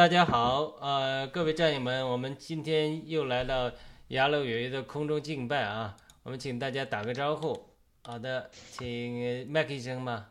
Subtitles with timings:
[0.00, 3.70] 大家好，呃，各位战友们，我们今天又来到
[4.08, 7.66] 雅鲁有约的空中敬拜啊，我们请大家打个招呼。
[8.02, 10.30] 好的，请麦克医生吧。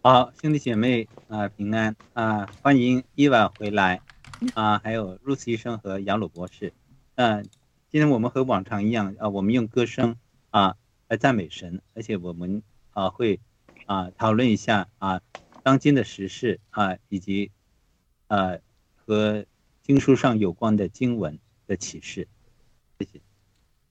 [0.00, 4.00] 好，兄弟姐妹啊，平安啊，欢迎伊娃回来
[4.54, 6.72] 啊，还有露丝医生和杨鲁博士。
[7.16, 7.42] 嗯，
[7.90, 10.14] 今天我们和往常一样啊，我们用歌声
[10.50, 10.76] 啊
[11.08, 12.62] 来赞美神，而且我们
[12.92, 13.40] 啊会
[13.86, 15.20] 啊讨论一下啊。
[15.64, 17.50] 当今的时事啊，以及
[18.28, 18.60] 呃
[18.94, 19.44] 和
[19.82, 22.28] 经书上有关的经文的启示，
[22.98, 23.20] 谢谢。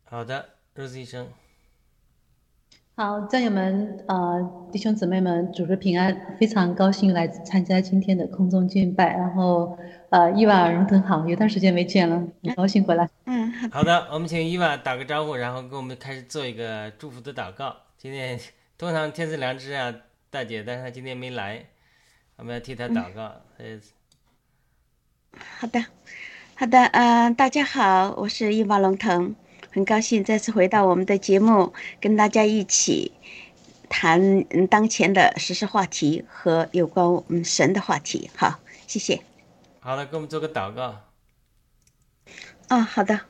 [0.03, 1.27] 好的，肉子医生。
[2.95, 9.15] 好，战友们呃，弟兄姊妹们，主日平安，非常高兴来参加今天的空中敬拜。
[9.15, 9.77] 然后
[10.09, 13.07] 呃，伊娃荣腾好，有段时间没见了，很高兴回来。
[13.25, 17.75] 嗯，好的，我们请伊娃打个招呼，然后跟我们开始做一个祝福的祷告。
[17.97, 18.39] 今天
[18.79, 19.93] 通常天赐良知啊。
[20.29, 21.65] 大姐，但是她今天没来，
[22.35, 23.31] 我们要替她祷告。
[23.59, 23.79] 嗯，
[25.59, 25.85] 好的，
[26.55, 29.35] 好的，嗯，大家好，我是一马龙腾，
[29.71, 33.11] 很高兴再次回到我们的节目，跟大家一起
[33.89, 38.29] 谈当前的时事话题和有关我们神的话题。
[38.35, 39.21] 好，谢谢。
[39.79, 41.01] 好了，给我们做个祷告。
[42.67, 43.21] 啊，好的，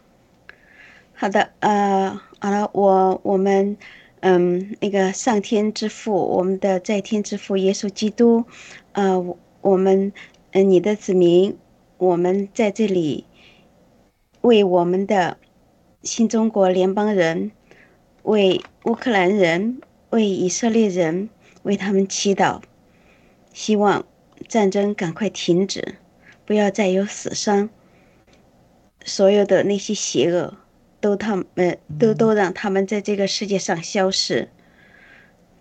[1.14, 3.78] 好的，呃，好了，我我们。
[4.22, 8.46] 嗯，那个上天之父，我们的在天之父耶稣基督，
[8.94, 10.12] 呃，我们，
[10.54, 11.56] 嗯，你的子民，
[11.98, 13.26] 我们在这里
[14.42, 15.38] 为我们的
[16.04, 17.52] 新中国联邦人，
[18.24, 21.30] 为乌克兰人，为以色列人，
[21.64, 22.62] 为他们祈祷，
[23.54, 24.06] 希望
[24.48, 25.96] 战争赶快停止，
[26.46, 27.70] 不要再有死伤，
[29.04, 30.58] 所有的那些邪恶。
[31.00, 31.46] 都他们
[32.00, 34.50] 都都让他们在这个世界上消失，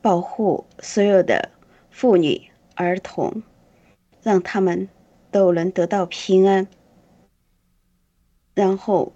[0.01, 1.51] 保护所有的
[1.91, 3.43] 妇女儿童，
[4.23, 4.89] 让他们
[5.37, 6.67] 都能得到平安，
[8.55, 9.13] 然后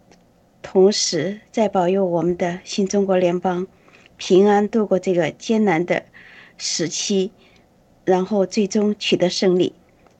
[0.60, 3.66] 同时再保佑我们的新中国联邦
[4.18, 6.04] 平安度过这个艰难的
[6.58, 7.32] 时期，
[8.04, 9.72] 然后最终取得胜利，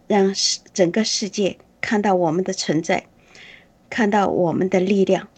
[0.06, 3.04] 让世整个世界看到我们的存在，
[3.90, 5.28] 看到我们的力量。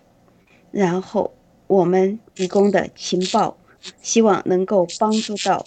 [0.71, 1.35] 然后
[1.67, 3.59] 我们提供的情报，
[4.01, 5.65] 希望能够帮助到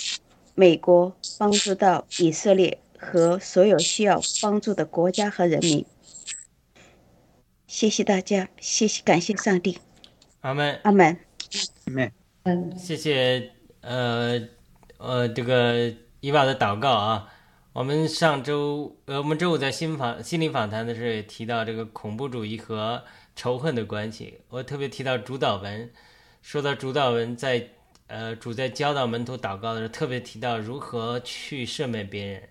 [0.53, 5.85] 美国，帮助到以色列和所有需要帮助的国家和人民。
[7.67, 9.77] 谢谢大家，谢谢，感谢上帝，
[10.41, 10.79] 阿门。
[10.83, 11.17] 阿门。
[11.85, 12.11] 妹，
[12.43, 13.51] 嗯，谢谢，
[13.81, 14.41] 呃，
[14.97, 17.31] 呃，这个伊娃的祷告啊。
[17.73, 23.03] 我们上周，呃，我们周五在新访心理访谈的时候也提到这个恐怖主义和
[23.35, 24.39] 仇恨的关系。
[24.47, 25.91] 我特别提到主导文，
[26.41, 27.69] 说到主导文在，
[28.07, 32.49] 呃，主在教导门徒祷告的时候，特别提到如何去赦免别人，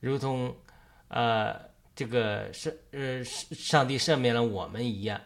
[0.00, 0.54] 如同，
[1.08, 1.54] 呃，
[1.94, 5.20] 这个赦，呃，上帝赦免了我们一样。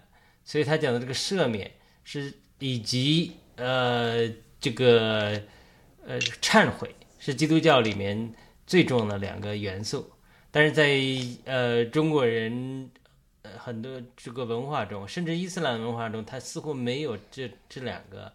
[0.44, 1.71] 所以他讲的这个赦免
[2.05, 4.29] 是以及呃
[4.61, 5.41] 这个
[6.06, 8.35] 呃忏悔是基督教里面
[8.67, 10.11] 最重要的两个元素，
[10.50, 11.00] 但是在
[11.44, 12.91] 呃中国人
[13.43, 18.31] 呃很多这个文化中，甚至伊斯兰文化中，它似乎没有这这两个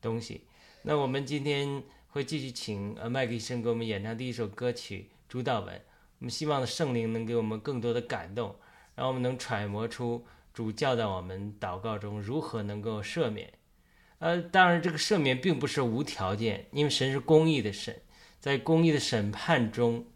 [0.00, 0.42] 东西。
[0.82, 5.76] 那我们今天会继续请呃麦克医生给我们演唱第一首歌曲《主导文》，
[6.18, 8.56] 我们希望圣灵能给我们更多的感动，
[8.94, 13.52] 让我们能揣摩出主教导我们祷告中如何能够赦免。
[14.18, 18.00] 呃，当然，这个赦免并不是无条件，因为神是公义的神，
[18.40, 20.06] 在公义的审判中，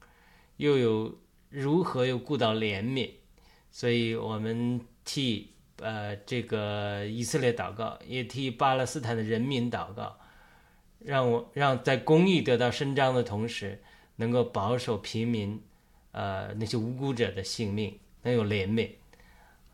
[0.56, 1.20] 又有
[1.50, 3.11] 如何又顾到怜悯，
[3.70, 10.19] 所以我们替呃这个以色列祷告，也替巴勒斯坦的人民祷告，
[10.99, 13.85] 让我让在公义得到伸张的同时，
[14.17, 15.61] 能够保守平民，
[16.12, 18.91] 呃那些无辜者的性命，能有怜悯。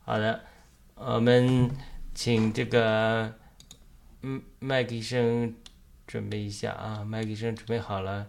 [0.04, 0.44] 好的，
[0.94, 1.70] 我们
[2.14, 3.34] 请这个。
[4.20, 5.54] 嗯，麦克医生，
[6.04, 7.04] 准备一下啊！
[7.04, 8.26] 麦克医生准备好了，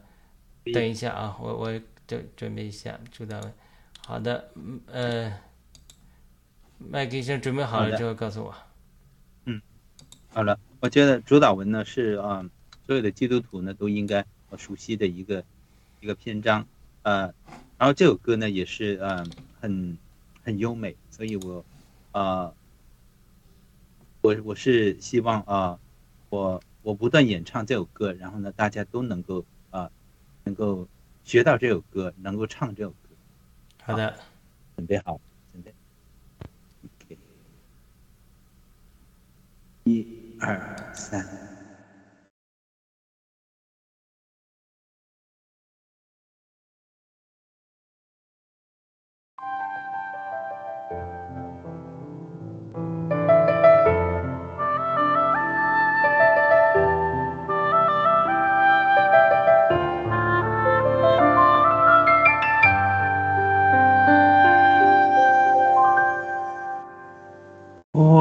[0.72, 3.52] 等一下啊，我我准准备一下，知道了。
[4.06, 5.34] 好的，嗯呃，
[6.78, 8.54] 麦克医生准备好了之后告诉我。
[9.46, 9.60] 嗯，
[10.28, 12.48] 好了，我觉得主导文呢是啊，
[12.86, 14.24] 所有的基督徒呢都应该
[14.60, 15.44] 熟悉的一个
[16.00, 16.66] 一个篇章，
[17.04, 17.34] 呃，
[17.78, 19.26] 然后这首歌呢也是呃
[19.60, 19.98] 很
[20.44, 21.66] 很优美，所以我
[22.12, 22.54] 呃。
[24.22, 25.80] 我我是希望啊，
[26.30, 29.90] 我我不断演唱这首歌，然后呢，大家都能够啊，
[30.44, 30.86] 能够
[31.24, 32.98] 学到这首歌，能够唱这首歌。
[33.82, 34.14] 好的，
[34.76, 35.22] 准备好，
[35.54, 35.74] 准备。
[39.86, 41.49] 一二三。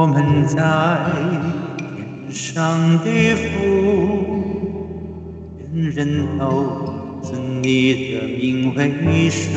[0.01, 0.55] 我们在
[1.77, 3.49] 天上的父，
[5.59, 5.99] 人人
[6.37, 6.41] 都
[7.21, 9.51] 尊你的名为圣，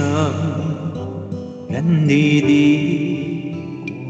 [1.69, 3.55] 愿你的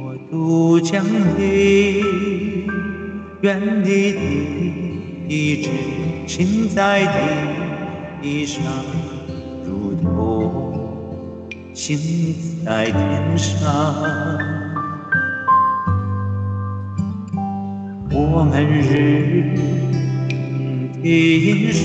[0.01, 1.05] 国度降
[1.37, 2.67] 临，
[3.43, 4.19] 愿你的
[5.29, 5.69] 意志
[6.27, 7.05] 行在
[8.23, 8.63] 地上，
[9.67, 10.09] 如同
[11.75, 12.35] 行
[12.65, 14.52] 在天上。
[18.15, 19.57] 我们日
[21.03, 21.81] 的饮食，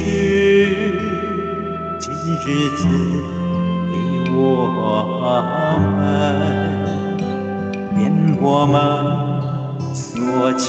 [1.98, 2.12] 今
[2.44, 2.84] 日子
[3.90, 3.96] 给
[4.36, 4.38] 我
[5.96, 5.98] 们，
[7.96, 7.98] 免
[8.42, 8.76] 我们
[9.96, 10.68] 所欠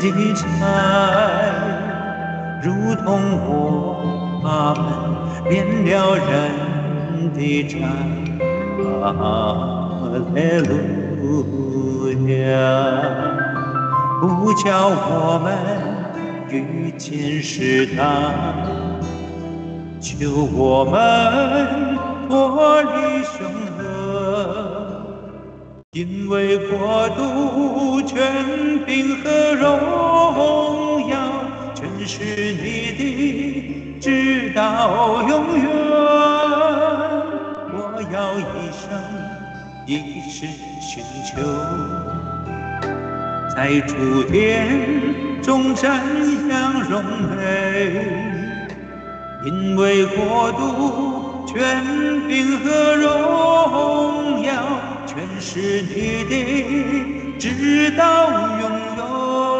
[0.00, 0.44] 的债，
[2.60, 3.06] 如同
[3.46, 3.48] 我
[4.42, 4.44] 们
[5.48, 6.26] 免了人
[7.32, 7.78] 的债。
[9.00, 9.10] 哈
[10.34, 10.36] 利
[11.22, 11.24] 路
[12.28, 13.35] 亚。
[14.20, 15.46] 不叫我们
[16.48, 18.66] 遇见试探，
[20.00, 23.46] 求我们脱离凶
[23.78, 23.82] 恶，
[25.92, 28.16] 因为国度、权
[28.86, 31.16] 柄和荣耀
[31.74, 32.14] 全是
[32.54, 35.66] 你的，直到永远。
[37.68, 38.42] 我要一
[38.72, 38.82] 生
[39.86, 39.90] 一
[40.30, 40.46] 世
[40.80, 41.36] 寻求。
[43.56, 44.68] 在主殿
[45.42, 45.88] 中瞻
[46.50, 47.02] 仰荣
[47.34, 48.06] 美，
[49.46, 51.82] 因为国度、权
[52.28, 54.52] 柄和荣耀
[55.06, 58.28] 全是你的，直到
[58.60, 59.55] 拥有。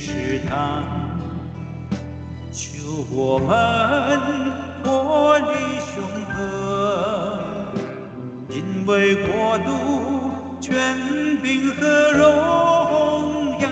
[0.00, 0.82] 见试探，
[2.50, 3.48] 求我们
[4.82, 5.44] 脱离
[5.78, 6.02] 凶
[6.34, 6.38] 恶，
[8.48, 10.96] 因为国度、权
[11.42, 13.68] 柄和荣耀，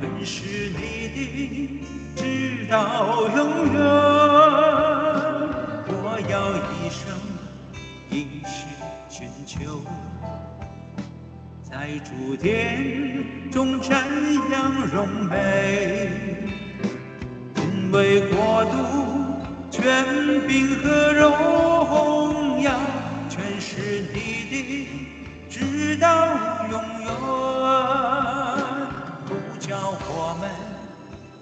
[0.00, 0.80] 全是你
[1.14, 1.84] 的，
[2.16, 3.38] 直到永
[3.70, 3.76] 远。
[5.90, 6.32] 我要
[6.72, 6.98] 一生
[8.08, 8.56] 一世
[9.10, 9.82] 寻求。
[11.88, 13.94] 在主殿中瞻
[14.52, 16.10] 仰荣美，
[17.56, 18.76] 因为国度、
[19.70, 20.04] 权
[20.46, 22.78] 柄和荣耀，
[23.30, 24.18] 全是你
[24.50, 24.86] 的，
[25.48, 26.26] 直到
[26.70, 27.08] 永远。
[29.24, 30.50] 不叫我们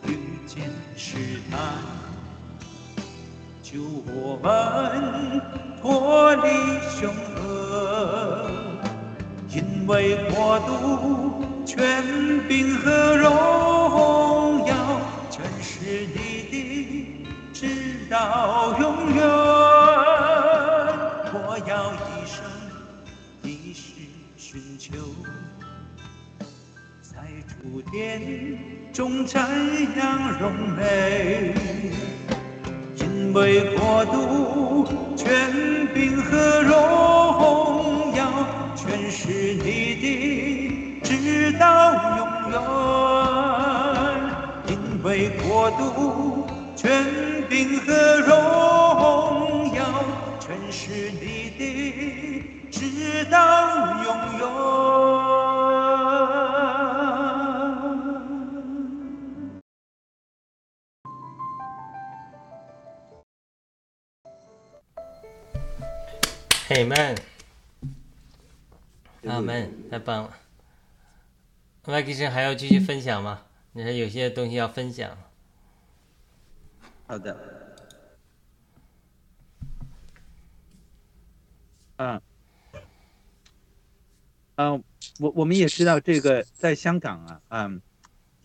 [0.07, 1.59] 遇见试探，
[3.65, 3.81] 救
[4.15, 5.43] 我们
[5.83, 6.49] 脱离
[6.88, 8.36] 凶恶。
[9.56, 12.04] 因为国度、权
[12.46, 14.75] 柄和荣耀，
[15.30, 16.20] 全是你
[16.50, 19.25] 的，直到永远。
[21.32, 22.44] 我要一生
[23.40, 23.94] 一世
[24.36, 24.92] 寻求，
[27.00, 27.16] 在
[27.48, 29.38] 主殿中瞻
[29.96, 31.54] 仰荣美。
[32.98, 34.86] 因为国度、
[35.16, 37.65] 权柄和荣。
[39.26, 42.21] 是你的，直到永
[42.52, 42.54] 远。
[44.68, 47.04] 因为国度、权
[47.49, 49.85] 柄和荣耀，
[50.38, 54.06] 全是你的，直到永
[54.38, 54.47] 远。
[66.68, 67.16] 嘿们，
[69.26, 70.37] 阿门，太棒了！
[71.85, 73.42] 麦医生还要继续分享吗？
[73.73, 75.18] 你说有些东西要分享。
[77.06, 77.37] 好的。
[81.97, 82.21] 嗯，
[84.56, 84.85] 嗯，
[85.18, 87.83] 我我们也知道这个，在香港啊，嗯，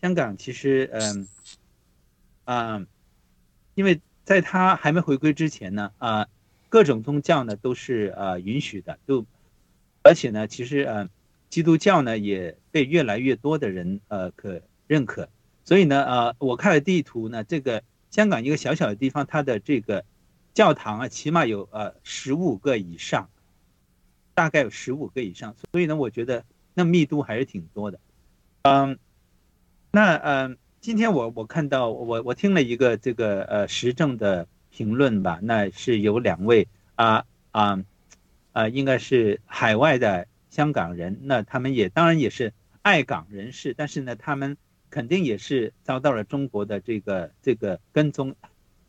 [0.00, 1.28] 香港其实，嗯，
[2.44, 2.86] 嗯，
[3.74, 6.26] 因为在他还没回归之前呢，啊，
[6.68, 9.24] 各种宗教呢都是呃允许的，都，
[10.02, 11.08] 而且呢，其实呃，
[11.50, 15.28] 基督教呢也被越来越多的人呃可认可，
[15.64, 20.04] 所以呢，呃，我看了地图呢，这个香港一个小小的地方，它的这个
[20.54, 23.28] 教堂啊，起码有呃十五个以上。
[24.34, 26.42] 大概有十五个以上，所以呢，我觉得
[26.72, 28.00] 那密度还是挺多的。
[28.62, 28.98] 嗯，
[29.90, 37.84] 那嗯，今天我我看到我我听了一个这个呃时政的评论吧，那是有两位啊啊
[38.52, 44.56] 啊，应该是海外的香港人，那他们也当然也是爱港人士，但是呢，他们
[44.88, 48.34] 肯定也是遭到了中国的这个这个跟踪，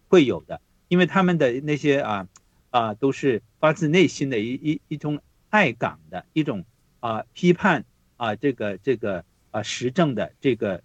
[0.08, 2.27] 会有的，因为他们的那些啊
[2.70, 5.20] 啊都是发自内心的一一一种。
[5.53, 6.65] 爱港的一种
[7.00, 7.86] 啊批判
[8.17, 10.82] 啊这个这个啊时政的这个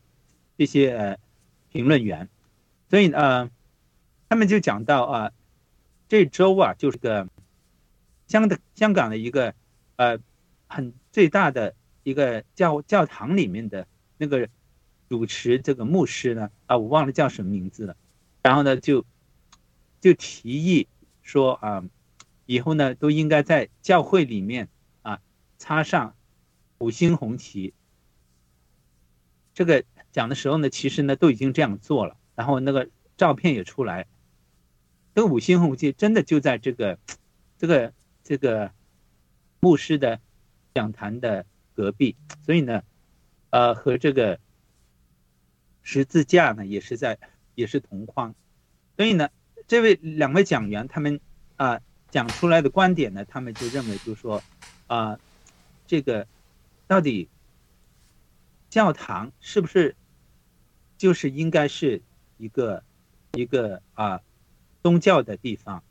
[0.59, 1.19] 这些呃
[1.73, 2.29] 评论员，
[2.91, 3.51] 所以呃
[4.29, 5.33] 他们就讲到啊
[6.07, 7.27] 这周啊就是个
[8.29, 9.55] 香的香港的一个
[9.97, 10.19] 呃
[10.69, 14.49] 很最大的一个教教堂里面的那个
[15.09, 17.97] 主持这个牧师呢啊我忘了叫什么名字了，
[18.43, 19.05] 然后呢就
[20.01, 20.87] 就提议
[21.23, 21.85] 说啊。
[22.51, 24.71] 以后呢，都应该在教会里面
[25.03, 25.21] 啊
[25.59, 26.17] 插上
[26.79, 27.75] 五星红旗。
[29.53, 34.07] 这个讲的时候呢，其实呢都已经这样做了，然后那个照片也出来。
[35.15, 36.99] 这个五星红旗真的就在这个
[37.59, 37.93] 这个
[38.29, 38.71] 这个
[39.61, 40.21] 牧师的
[40.75, 42.83] 讲坛的隔壁，所以呢，
[43.49, 44.39] 呃，和这个
[45.83, 47.19] 十字架呢也是在
[47.55, 48.35] 也是同框。
[48.99, 49.31] 所以呢，
[49.67, 51.19] 这位两位讲员他们
[51.57, 51.81] 啊。
[52.11, 54.43] 讲出来的观点呢，他们就认为，就是说，
[54.87, 55.21] 啊，
[55.87, 56.27] 这个
[56.87, 57.29] 到底
[58.71, 59.95] 教堂是不是
[60.97, 62.01] 就是应该是
[62.39, 62.83] 一个
[63.33, 64.23] 一个啊
[64.83, 65.85] 宗教的地方，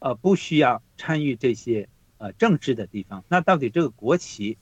[0.00, 1.88] 呃，不需要参与这些
[2.18, 3.24] 呃政治的地方？
[3.28, 4.58] 那到底这个国旗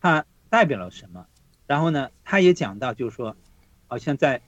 [0.00, 1.26] 它代表了什么？
[1.66, 3.36] 然后呢，他也讲到，就是说，
[3.86, 4.42] 好像在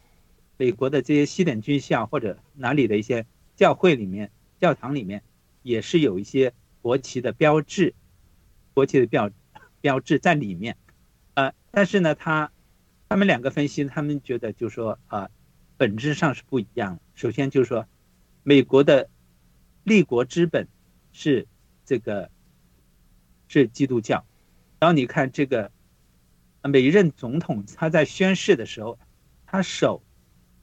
[0.56, 4.30] 美国的这些西点军校或者哪里的一些教会里面、
[4.60, 5.22] 教堂里面，
[5.62, 7.94] 也是有一些国旗的标志，
[8.74, 9.30] 国旗的标
[9.80, 10.76] 标志在里面。
[11.34, 12.50] 呃，但是呢，他
[13.08, 15.30] 他们两个分析，他们觉得就是说啊，
[15.76, 16.98] 本质上是不一样。
[17.14, 17.86] 首先就是说，
[18.42, 19.08] 美国的
[19.84, 20.68] 立国之本
[21.12, 21.46] 是
[21.84, 22.30] 这个
[23.48, 24.24] 是基督教。
[24.80, 25.70] 然后你看这个
[26.62, 28.98] 每一任总统他在宣誓的时候，
[29.46, 30.02] 他手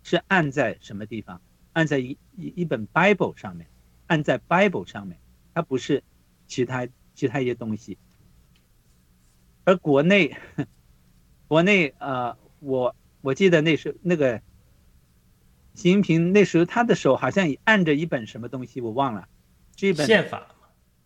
[0.03, 1.41] 是按在什么地方？
[1.73, 3.67] 按在一一一本 Bible 上面，
[4.07, 5.19] 按在 Bible 上面，
[5.53, 6.03] 它不是
[6.47, 7.97] 其他其他一些东西。
[9.65, 10.35] 而国内，
[11.47, 14.41] 国内呃，我我记得那时候那个
[15.79, 19.29] 习近平那时候他的手好像也按着一本什么东西，我忘了，
[19.77, 20.45] 是一本宪法，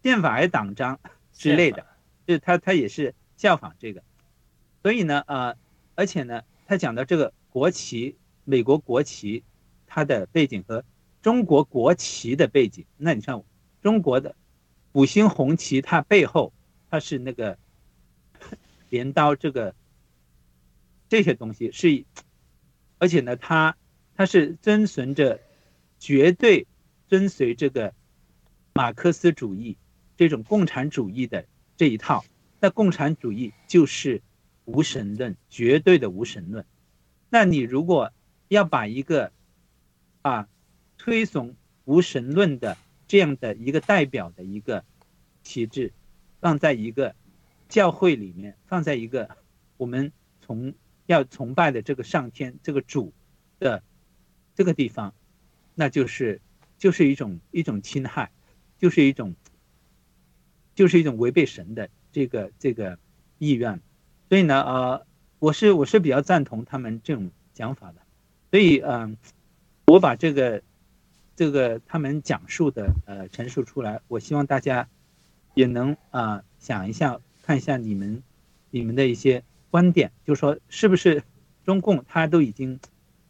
[0.01, 0.99] 宪法还是党章
[1.31, 1.85] 之类的，
[2.25, 4.01] 就是他他也是效仿这个，
[4.81, 5.55] 所以呢呃，
[5.93, 9.43] 而且呢，他讲到这个国旗，美国国旗
[9.85, 10.83] 它的背景和
[11.21, 13.43] 中国国旗的背景，那你像
[13.83, 14.35] 中国的
[14.93, 16.51] 五星红旗，它背后
[16.89, 17.59] 它是那个。
[18.89, 19.73] 镰刀这个
[21.09, 22.05] 这些东西是，
[22.99, 23.75] 而且呢，它
[24.15, 25.39] 它是遵循着
[25.99, 26.67] 绝对
[27.07, 27.93] 遵随这个
[28.73, 29.77] 马克思主义
[30.17, 31.45] 这种共产主义的
[31.77, 32.23] 这一套。
[32.59, 34.21] 那共产主义就是
[34.65, 36.65] 无神论，绝对的无神论。
[37.29, 38.11] 那你如果
[38.47, 39.31] 要把一个
[40.21, 40.47] 啊
[40.97, 44.85] 推崇无神论的这样的一个代表的一个
[45.43, 45.91] 旗帜
[46.39, 47.15] 放在一个。
[47.69, 49.35] 教会里面放在一个
[49.77, 50.75] 我们从
[51.07, 53.11] 要崇拜的这个上天这个主
[53.57, 53.81] 的
[54.55, 55.13] 这个地方，
[55.75, 56.41] 那就是
[56.77, 58.31] 就是一种一种侵害，
[58.77, 59.35] 就是一种
[60.75, 62.97] 就是一种违背神的这个这个
[63.37, 63.79] 意愿。
[64.29, 65.05] 所以呢，呃，
[65.39, 68.01] 我是我是比较赞同他们这种讲法的。
[68.51, 69.17] 所以，嗯，
[69.85, 70.61] 我把这个
[71.35, 74.87] 这个他们讲述的呃陈述出来，我希望大家
[75.53, 77.19] 也能啊想一下。
[77.45, 78.23] 看一下你们，
[78.69, 81.23] 你们的一些观点，就说是不是
[81.65, 82.79] 中共他都已经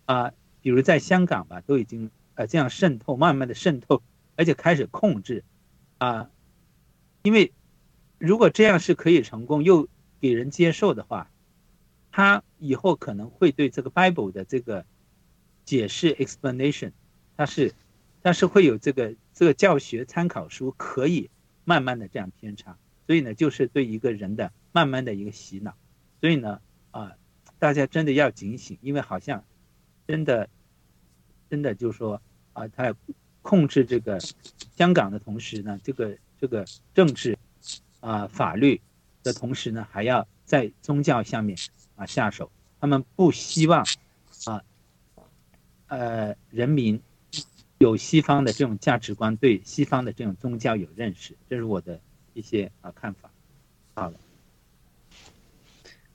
[0.06, 0.32] 啊，
[0.63, 4.02] 比如在香港吧，都已经呃这样渗透，慢慢的渗透，
[4.36, 5.43] 而且开始控制
[5.99, 6.32] 啊，
[7.21, 7.54] 因为
[8.17, 9.88] 如果这样是可以成功又
[10.19, 11.30] 给人接受的话，
[12.12, 14.86] 他以后可能会对这个 Bible 的这个
[15.65, 16.93] 解释 explanation，
[17.36, 17.73] 它是
[18.21, 21.30] 它是会有这个这个教学参考书可以
[21.65, 22.78] 慢慢的这样偏差。
[23.06, 25.76] 所以呢，就是对一个人的慢慢的一个洗脑。
[26.21, 27.17] 所以呢，啊，
[27.60, 29.43] 大家真的要警醒，因为好像
[30.08, 30.50] 真的，
[31.50, 32.22] 真的就是说
[32.54, 32.96] 啊，他要
[33.42, 34.20] 控制这个
[34.76, 37.38] 香港的同时呢，这个这个政治
[38.00, 38.82] 啊法律
[39.24, 41.58] 的同时呢，还要在宗教下面
[41.96, 42.52] 啊下手。
[42.80, 43.86] 他们不希望
[44.46, 44.63] 啊，
[45.88, 47.02] 呃，人民
[47.78, 51.36] 有西方的这种价值观，对西方的这种宗教有认识。
[51.50, 52.00] 这是我的。
[52.36, 53.30] 一些啊看法，
[53.94, 54.18] 好了，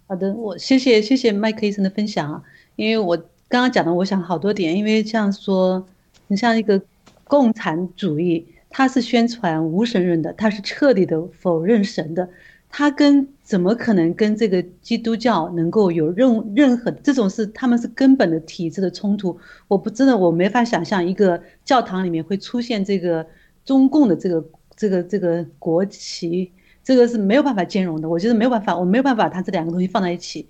[0.08, 2.42] 好的，我谢谢谢谢麦克医生的分享啊，
[2.74, 5.86] 因为我刚刚讲的，我想好多点，因为像说，
[6.26, 6.80] 你像一个
[7.24, 12.28] 共产主义，它是宣传无神论的，它是彻底的否认神的，
[12.68, 23.26] 它跟怎么可能跟这个基督教能够有任任何这种是他们是根本的体制的冲突，我不真的我没法想象一个教堂里面会出现这个
[23.64, 24.44] 中共的这个。
[24.80, 26.52] 这个这个国旗，
[26.84, 28.08] 这个是没有办法兼容的。
[28.08, 30.46] 我觉得没有办法，我没有办法把它这两个东西放在一起，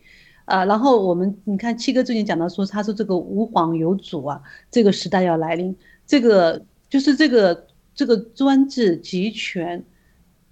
[0.49, 9.85] 啊，然后我们你看七哥最近讲到说，他说这个无皇有主啊，这个时代要来临，这个就是这个这个专制集权，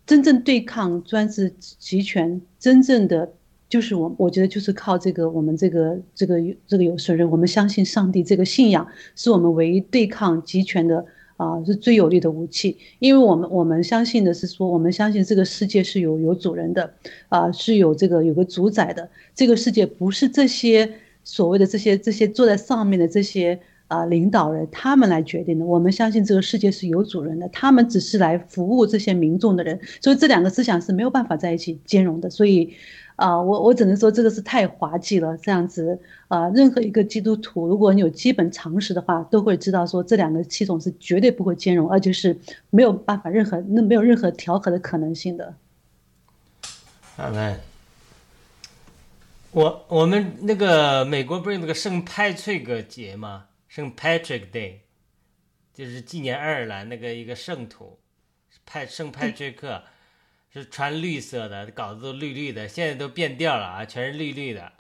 [0.07, 3.33] 真正对抗专制集权，真正的
[3.71, 11.07] 就是我我觉得就是靠这个我们这个这个这个有神人，我们相信上帝这个信仰是我们唯一对抗集权的。
[11.37, 16.91] 啊，是最有力的武器，因为我们我们相信的是说，我们相信这个世界是有有主人的，
[17.29, 19.09] 啊，是有这个有个主宰的。
[19.35, 20.91] 这个世界不是这些
[21.25, 25.67] 所谓的这些这些坐在上面的这些啊领导人他们来决定的。
[25.67, 29.79] 我们相信这个世界是有主人的，他们只是来服务这些民众的人。
[30.01, 32.31] 所以这两个思想是没有办法在一起兼容的。
[32.31, 32.73] 所以。
[33.17, 35.99] 啊，我我只能说这个是太滑稽了，这样子
[36.29, 45.55] 啊，任何一个基督徒，如果你有基本常识的话，都会知道说这两个系统是绝对不会兼容，而且是没有办法任何那没有任何调和的可能性的。
[47.17, 47.59] 阿门。
[49.53, 53.47] 我我们那个美国不是那个圣派翠克节吗？
[53.67, 54.81] 圣 Patrick Day，
[55.73, 57.99] 就是纪念爱尔兰那个一个圣徒，
[58.67, 59.83] 派圣派翠克。
[60.63, 64.73] 是穿绿色的，稿子都绿绿的，现在都变调了啊，全是绿绿的。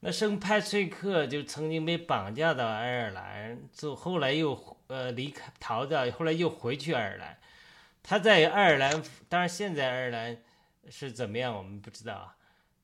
[0.00, 7.38] 那圣派翠克就曾经被绑架到爱尔兰，就后来又呃离开逃到，后来又回去爱尔兰。
[8.02, 10.36] 他在爱尔兰，当然现在爱尔兰
[10.88, 12.36] 是怎么样，我们不知道啊。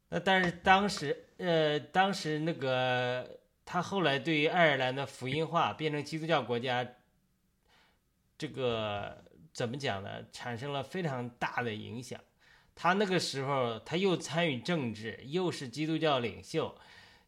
[0.08, 6.84] 那但是当时，呃，当时那个他后来对于爱尔兰的福音化变成基督教国家，
[8.36, 9.21] 这个
[9.52, 10.24] 怎么讲呢？
[10.32, 12.18] 产生了非常大的影响。
[12.74, 16.74] 他那个时候他又参与政治，又是基督教领袖，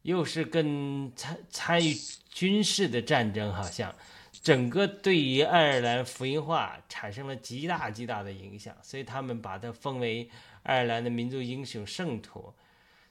[0.02, 1.94] 又是跟参参与
[2.30, 3.94] 军事的战争，好像。
[4.42, 10.28] 整个对于爱尔兰福音化产生了极大极大的影响，所以他们把它封为
[10.64, 12.52] 爱尔兰的民族英雄圣徒。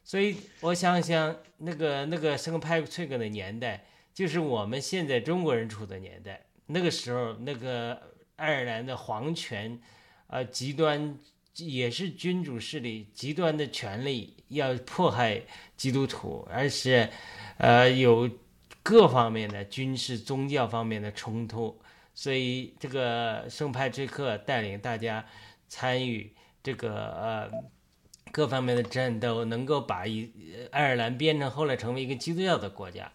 [0.03, 6.45] 所以我想想，那个那个圣派翠克的年代，就是我们现在中国人处的年代。
[6.67, 7.99] 那个时候，那个
[8.43, 9.79] 爱尔兰的皇权，
[10.27, 11.17] 呃，极端
[11.55, 15.41] 也是君主势力极端的权力要迫害
[15.77, 17.09] 基督徒，而且，
[17.57, 18.29] 呃，有。
[18.85, 21.79] 各方面的军事、宗教方面的冲突，
[22.13, 25.25] 所以这个圣派崔克带领大家
[25.69, 27.49] 参与这个呃
[28.33, 30.29] 各方面的战斗，能够把一
[30.69, 33.09] 爱尔兰变成后来成为一个基督教的国家，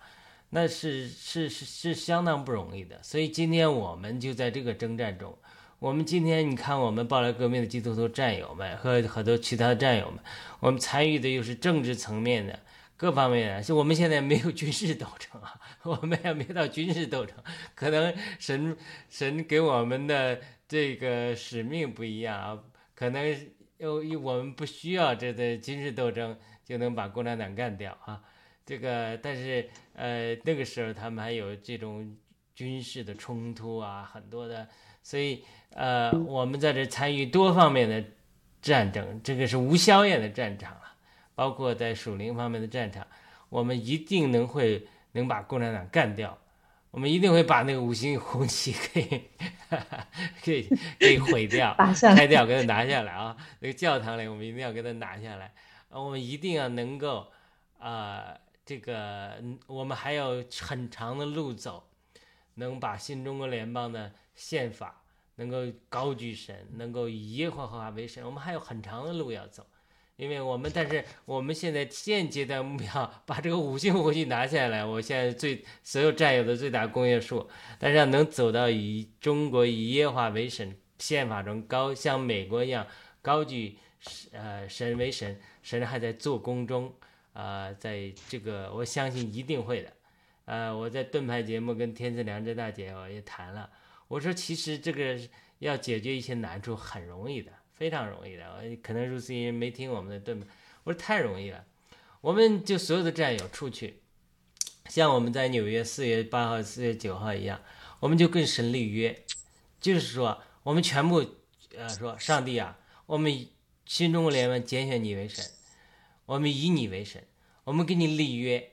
[0.51, 2.99] 那是是是是相当不容易的。
[3.03, 5.37] 所以今天我们就在这个征战中，
[5.79, 10.19] 我们今天你看，我们报来革命的基督徒战友们和很多其他战友们，
[10.61, 12.59] 我们参与的又是政治层面的。
[12.97, 17.37] 各方面的，是我们现在没有 军事斗争啊，我们也没到军事斗争，
[17.77, 18.77] 可能神
[19.09, 22.59] 神给我们的这个使命不一样啊，
[22.97, 28.21] 可能又我们不需要这个军事斗争就能把共产党干掉啊，
[28.69, 32.15] 这个但是呃那个时候他们还有这种
[32.55, 34.69] 军事的冲突啊，很多的，
[35.03, 38.05] 所以呃我们在这参与多方面的
[38.61, 40.85] 战争，这个是无硝烟的战场啊。
[41.35, 43.07] 包括在属灵方面的战场，
[43.49, 46.37] 我们一定能会能把共产党干掉，
[46.91, 49.31] 我们一定会把那个五星红旗给
[50.43, 53.37] 给给毁掉、 拆掉，给它拿下来啊！
[53.61, 55.55] 那个教堂里，我们一定要给它拿下来。
[55.91, 57.29] 我们一定要能够
[57.79, 58.37] 啊，
[58.69, 61.89] 这个我们还有很长的路走，
[62.57, 65.03] 能把新中国联邦的宪法
[65.37, 65.57] 能够
[65.89, 69.67] 高举神，能够以耶和华为神，我们还有很长的路要走。
[70.17, 77.49] 因为我们，但是我们现在现阶段目标把这个五星红旗拿下来，我现在最所有占有的最大公约数。
[77.79, 82.87] 但是要能走到以中国以耶和华为神宪法中高，像美国一样
[83.23, 83.79] 高举
[84.33, 86.93] 呃神为神，神还在做工中
[87.41, 89.93] 啊，在这个我相信一定会的。
[90.45, 93.71] 呃，我在盾牌节目跟天赐良知大姐我也谈了，
[94.09, 95.17] 我说其实这个
[95.61, 97.53] 要解决一些难处很容易的。
[97.79, 98.43] 非常容易的，
[98.83, 100.47] 可能如斯因没听我们的盾牌，
[100.83, 101.65] 我说太容易了，
[102.21, 104.01] 我们就所有的战友出去，
[104.89, 107.61] 像我们在纽约四月八号、四月九号一样，
[108.01, 109.25] 我们就跟神立约，
[109.81, 111.25] 就是说我们全部
[111.77, 113.47] 呃说上帝啊，我们
[113.85, 115.45] 新中国联盟拣选你为神，
[116.29, 117.25] 我们以你为神，
[117.65, 118.73] 我们给你立约，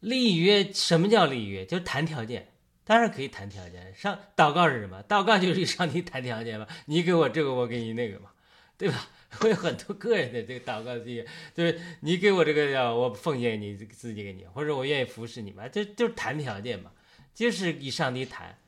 [0.00, 1.66] 立约什么叫立约？
[1.66, 2.48] 就谈条件。
[2.82, 5.04] 当然可以谈条件，上祷告是什么？
[5.04, 6.66] 祷告就是上帝谈条件嘛。
[6.86, 8.30] 你给我这个，我给你那个嘛，
[8.78, 9.10] 对吧？
[9.32, 16.90] 会有很多个人的这个祷告，这个就是你给我这个我奉献你自己给你，或者我愿意服侍你嘛，这就是谈条件嘛，
[17.34, 18.58] 就是与上帝谈，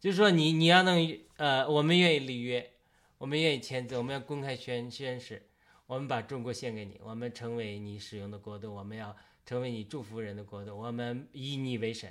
[0.00, 2.70] 就是说你你要能呃，我们愿意立约，
[3.18, 5.46] 我们愿意签字，我们要公开宣宣誓，
[5.92, 12.10] 我们把中国献给你，我们成为你使用的国度，我们要成为你祝福人的国度，我们以你为神。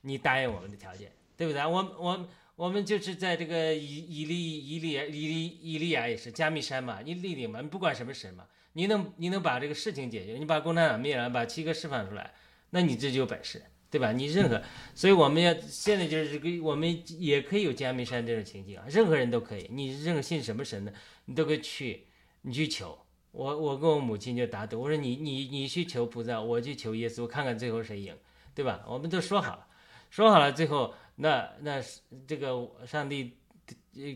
[0.00, 1.60] 你答应我们的条件，对不对？
[1.66, 12.32] 我我我们就是在这个以以利以利以利以利亚也是加密山嘛，你立定嘛，你不管什么神嘛，你能你能把这个事情解决，你把共产党灭了，把七哥释放出来，
[12.70, 14.12] 那你这就有本事，对吧？
[14.12, 14.62] 你任何，
[14.94, 20.94] 所以我们要现在就是这个，我们也可以有加密山这种情景啊，任何人都可以，你任何信什么神的，
[21.26, 22.06] 你都可以去，
[22.40, 22.96] 你去求。
[23.32, 28.16] 我我跟我母亲就打赌，我说你你你去求菩萨，我去求耶稣，看看最后谁赢，
[28.54, 28.84] 对吧？
[28.86, 29.66] 我们都说好了。
[30.10, 31.82] 说好了，最后那那
[32.26, 33.36] 这个上帝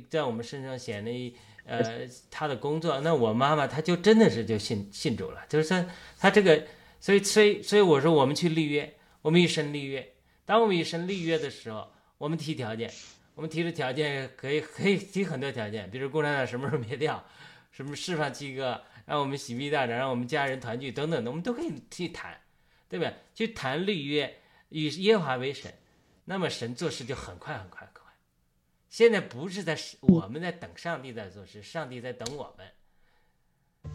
[0.08, 1.10] 在我们身上显了
[1.66, 5.84] 呃他的工作，那我妈妈她就真的是就信信主了，就是说
[6.18, 6.64] 他这个，
[6.98, 10.14] 所以所以所以我说我们去立约，我们与神立约。
[10.46, 12.90] 当我们与神立约的时候，我们提条件，
[13.34, 17.22] 我们提的条件可以可以提很多条件，比如共产党什么时候灭掉，
[17.70, 22.40] 什么释放七个，让我们喜逼大战，让我们家人团聚等等的，我们都可以去谈，
[22.88, 23.14] 对不对？
[23.34, 25.72] 去谈立约，与耶和华为神。
[26.24, 28.12] 那么神做事就很快很快很快，
[28.88, 32.66] 现在不是在我们在等上帝在做事，上帝在等我们。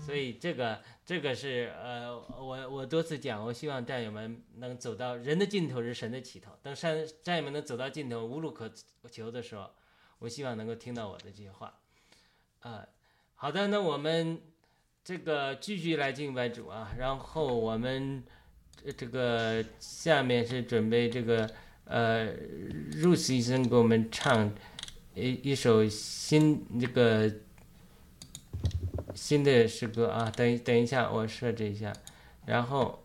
[0.02, 6.52] 所以这个这个是呃，我我多次讲，我希望战友们能走到人的尽头是神的起头。
[6.62, 8.70] 等战战友们能走到尽头无路可
[9.10, 9.72] 求的时候，
[10.20, 11.80] 我希望能够听到我的这些话。
[12.60, 12.86] 啊，
[13.36, 14.42] 好的，那我们
[15.08, 18.22] 这个继续来敬拜主啊，然后我们
[18.84, 21.50] 这这个下面是准备这个
[21.86, 22.26] 呃，
[22.92, 24.52] 入死医生给我们唱
[25.16, 27.32] 一一首新这个。
[29.16, 31.92] 新的诗歌啊，等等一下，我设置一下，
[32.46, 33.04] 然后，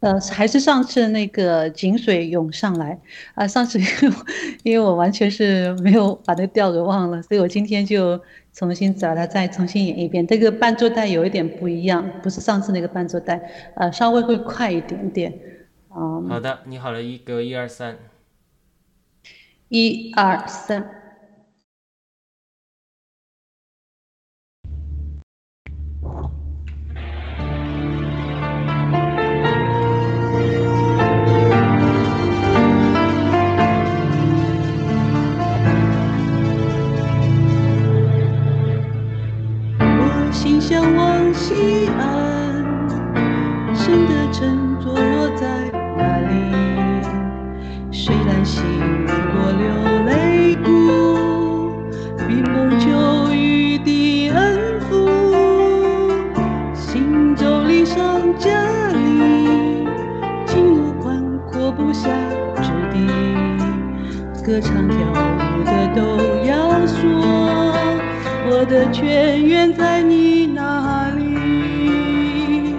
[0.00, 2.98] 呃，还是上次那个井水涌上来
[3.34, 3.80] 啊，上次
[4.62, 8.20] 因为我完全是没有把那个调给忘了，所以我今天就
[8.52, 10.24] 重新找它再重新演一遍。
[10.26, 13.36] 这个伴奏带有一点不一样，不是上次那个伴奏带，
[13.74, 15.32] 呃，稍微会快一点点。
[15.88, 17.96] 啊，好的，你好了，一给我一二三，
[19.68, 21.07] 一二三。
[64.48, 66.00] 歌唱跳舞的都
[66.46, 67.04] 要说，
[68.48, 72.74] 我的泉源在你那里。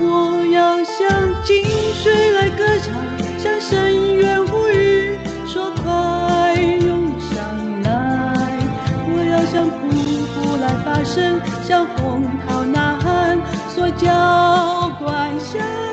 [0.00, 1.06] 我要像
[1.44, 1.62] 井
[1.94, 2.96] 水来歌唱，
[3.38, 7.36] 像深渊呼吁，说快涌上
[7.84, 8.58] 来。
[9.06, 9.86] 我要像瀑
[10.34, 13.38] 布来发声，像洪涛呐喊，
[13.72, 15.83] 说浇灌下。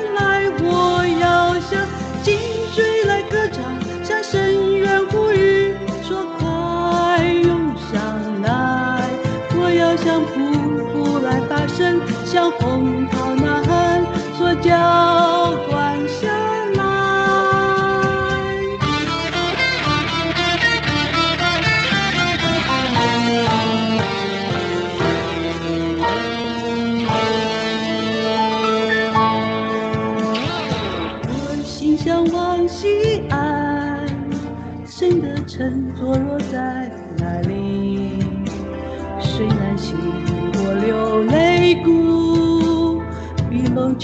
[12.50, 13.22] Kung pa.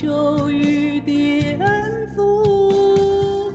[0.00, 3.50] 求雨的恩福，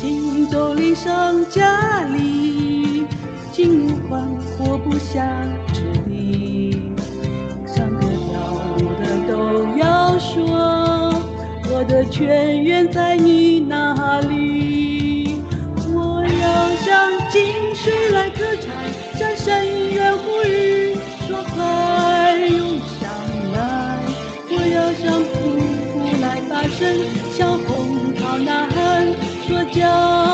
[0.00, 3.04] 行走岭上家里，
[3.50, 6.92] 尽管活不下去地，
[7.66, 11.20] 唱歌跳舞的都要说，
[11.68, 14.37] 我的泉源在你那里。
[27.28, 28.68] 小红跑男
[29.48, 30.27] 说叫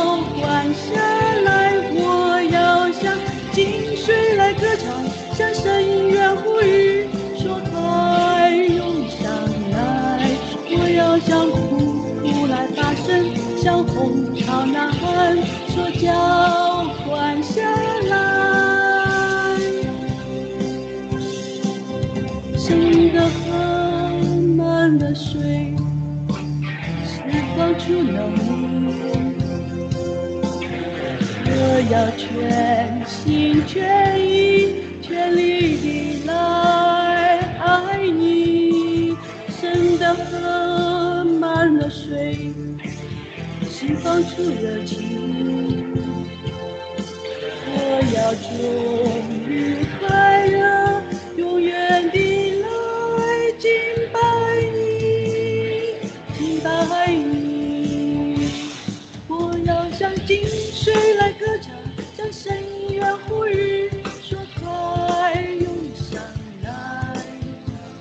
[44.14, 45.92] 唱出热情，
[47.66, 47.77] 我
[48.14, 48.46] 要祝
[49.50, 51.03] 于快乐，
[51.37, 52.68] 永远地来
[53.59, 53.72] 敬
[54.12, 54.20] 拜
[54.72, 55.96] 你，
[56.38, 58.70] 敬拜你。
[59.27, 61.74] 我要向井水来歌唱，
[62.16, 63.90] 向深渊呼吁
[64.22, 66.22] 说快涌上
[66.62, 67.16] 来。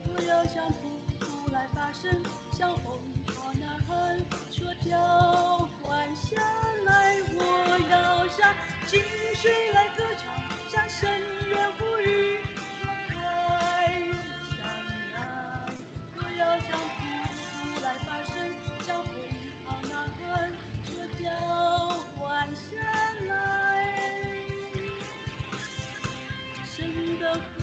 [0.06, 2.21] 我要向瀑布来发声，
[2.52, 5.67] 向洪涛呐喊说叫。
[6.15, 6.38] 下
[6.86, 7.39] 来，我
[7.89, 8.56] 要向
[8.88, 9.02] 清
[9.36, 10.23] 水来歌唱，
[10.69, 12.39] 向深渊呼吁，
[13.10, 13.13] 开
[13.99, 14.13] 涌
[14.52, 14.58] 向。
[16.15, 17.02] 我要向瀑
[17.34, 18.34] 布来发声，
[18.86, 19.12] 向回
[19.65, 20.89] 航那恨，这
[21.23, 21.26] 叫
[22.15, 22.62] 换下
[23.28, 23.32] 来。
[26.63, 27.62] 深的河，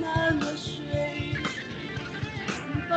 [0.00, 1.34] 满了水，
[2.88, 2.90] 放。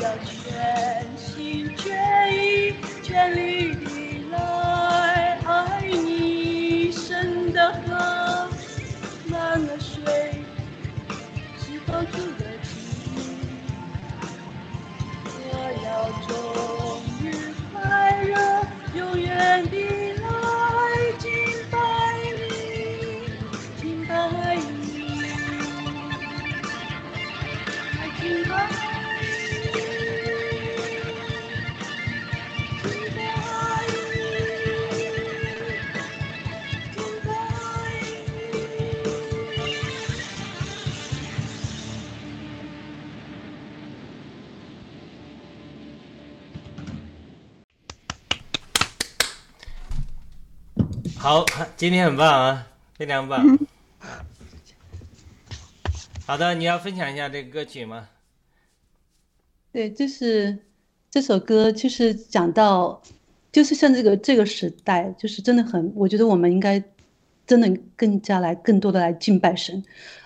[0.00, 0.29] 要去。
[0.60, 3.79] 全心全意全力
[51.80, 52.66] 今天很棒啊，
[52.98, 53.58] 非常棒。
[56.26, 58.06] 好的，你要分享一下这个歌曲吗？
[59.72, 60.58] 对，就是
[61.10, 63.00] 这首歌，就是讲到，
[63.50, 66.84] 就是像这个这个时代，就是真的很，我觉得我们应该
[67.46, 69.82] 真的更加来更多的来敬拜神，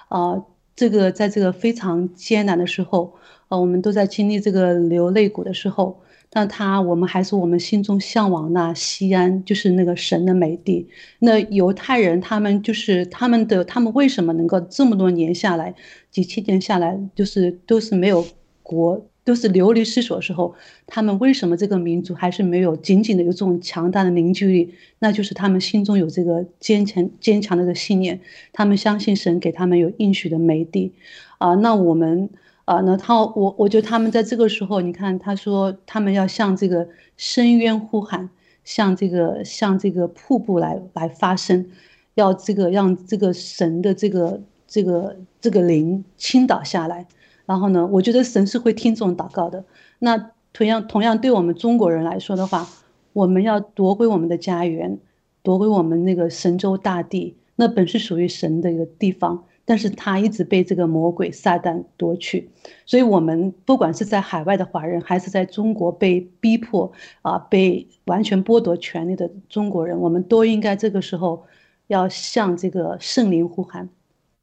[0.09, 6.03] 啊、这个在这个非常艰难的时候，呃，我们都在经历这个流泪谷的时候，
[6.35, 10.87] 那他我们还是我们心中向往那西安，就是那个神的美地。
[11.21, 15.75] 那犹太人他们就是他们的，他们为什么能够这么多年下来，
[16.11, 18.27] 几千年下来，就是都是没有
[18.63, 20.55] 国，都是流离失所的时候，
[20.87, 24.75] 他们为什么这个民族还是没有紧紧的有这种强大的凝聚力？
[24.99, 28.21] 那就是他们心中有这个坚强坚强的这个信念，
[28.53, 30.93] 他们相信神给他们有应许的美地。
[31.39, 32.31] 啊、那我们
[32.65, 38.31] 啊、那他我我觉得他们在这个时候，你看他说他们要向这个深渊呼喊，
[38.65, 41.67] 向这个向这个瀑布来来发声，
[42.15, 47.07] 要这个让这个神的这个这个这个灵倾倒下来。
[47.45, 49.63] 然后呢，我觉得神是会听这种祷告的。
[49.99, 52.67] 那同样同样对我们中国人来说的话，
[53.13, 54.99] 我们要夺回我们的家园，
[55.43, 62.51] 夺回我们那个神州大地，那本是属于神的一个地方，但是他一直被这个魔鬼撒旦夺去。
[62.87, 71.45] 所以，我们不管是在海外的华人，还是在中国被逼迫啊、被完全剥夺权利的中国人，我们都应该这个时候
[71.87, 73.89] 要向这个圣灵呼喊，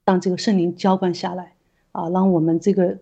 [0.05, 1.53] 让这个圣灵浇灌下来
[1.91, 2.97] 啊，让我们这个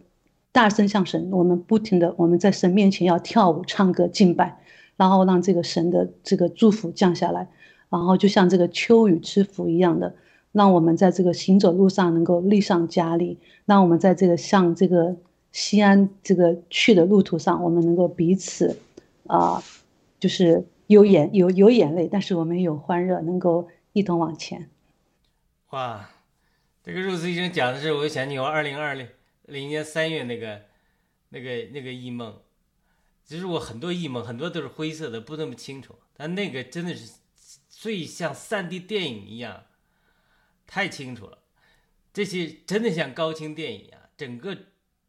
[0.52, 4.60] 大声向神，我们不停的我们在神面前要跳舞、唱歌、敬拜，
[4.98, 7.48] 然后让这个神的这个祝福降下来，
[7.90, 10.16] 然后就像这个秋雨之福一样的，
[10.52, 15.16] 让我们在这个行走路上能够力上加力，让我们在这个向这个
[15.52, 18.78] 西安这个去的路途上，我们能够彼此
[19.28, 19.64] 啊、
[20.20, 24.70] 就是有眼有有眼泪，但是我们有欢乐，能够一同往前。
[25.70, 26.10] 哇，
[26.84, 29.08] 这个肉丝医生讲的是，我就想起我二零二零
[29.46, 30.62] 零年三月那个
[31.30, 32.34] 那个那个异梦。
[33.24, 35.94] 其实我很多异梦，很多都是灰色的，不那么清楚。
[36.18, 37.14] 但那个真的是
[37.70, 39.66] 最像三 D 电影一样，
[40.70, 41.40] 太清楚了。
[42.14, 44.00] 这些真的像高清电影一样。
[44.16, 44.56] 整个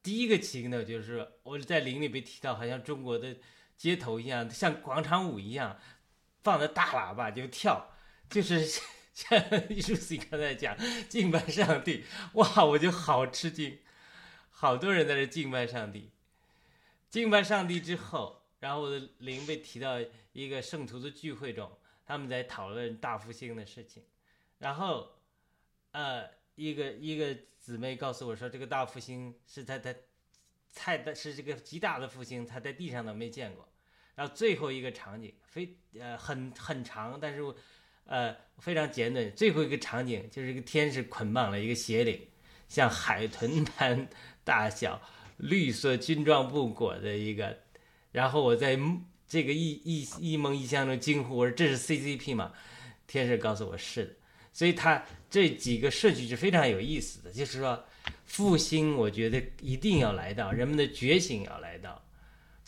[0.03, 3.37] 第一个情呢，就是我在灵里被提到，好像中国的
[3.77, 5.79] 街头一样，像广场舞一样，
[6.43, 7.91] 放着大喇叭就跳，
[8.31, 8.65] 就是
[9.13, 9.39] 像
[9.69, 10.75] 艺术 C 刚才讲
[11.09, 12.05] 敬拜上帝，
[12.35, 13.79] 哇，我就好吃惊，
[14.49, 16.11] 好多人在这敬拜上帝。
[17.11, 19.97] 敬拜上帝之后，然后我的灵被提到
[20.33, 21.71] 一个圣徒的聚会中，
[22.07, 24.05] 他们在讨论大复兴的事情，
[24.59, 25.11] 然后，
[25.93, 29.95] 呃，一个一个姊妹告诉我说，这个大复兴是他他
[30.71, 33.69] 菜的是这个极大的复兴，他在地上都没见过。
[34.15, 37.43] 然后最后一个场景非呃很很长，但是
[38.05, 39.33] 呃非常简短。
[39.33, 42.29] 最后一个场景就是一个天使捆绑了一个邪灵，
[42.69, 44.09] 像海豚般
[44.45, 45.01] 大小。
[45.43, 47.61] 绿色军装布裹的一个，
[48.13, 48.79] 然后我在
[49.27, 52.53] 这个一一一梦一象中惊呼：“我说这是 CCP 吗？”
[53.09, 54.17] 天使告诉我是的，
[54.53, 57.85] 所以他这几个顺序是非常有意思的，就是说
[58.27, 62.03] 复兴，我觉得一定要来到，人们的觉醒要来到，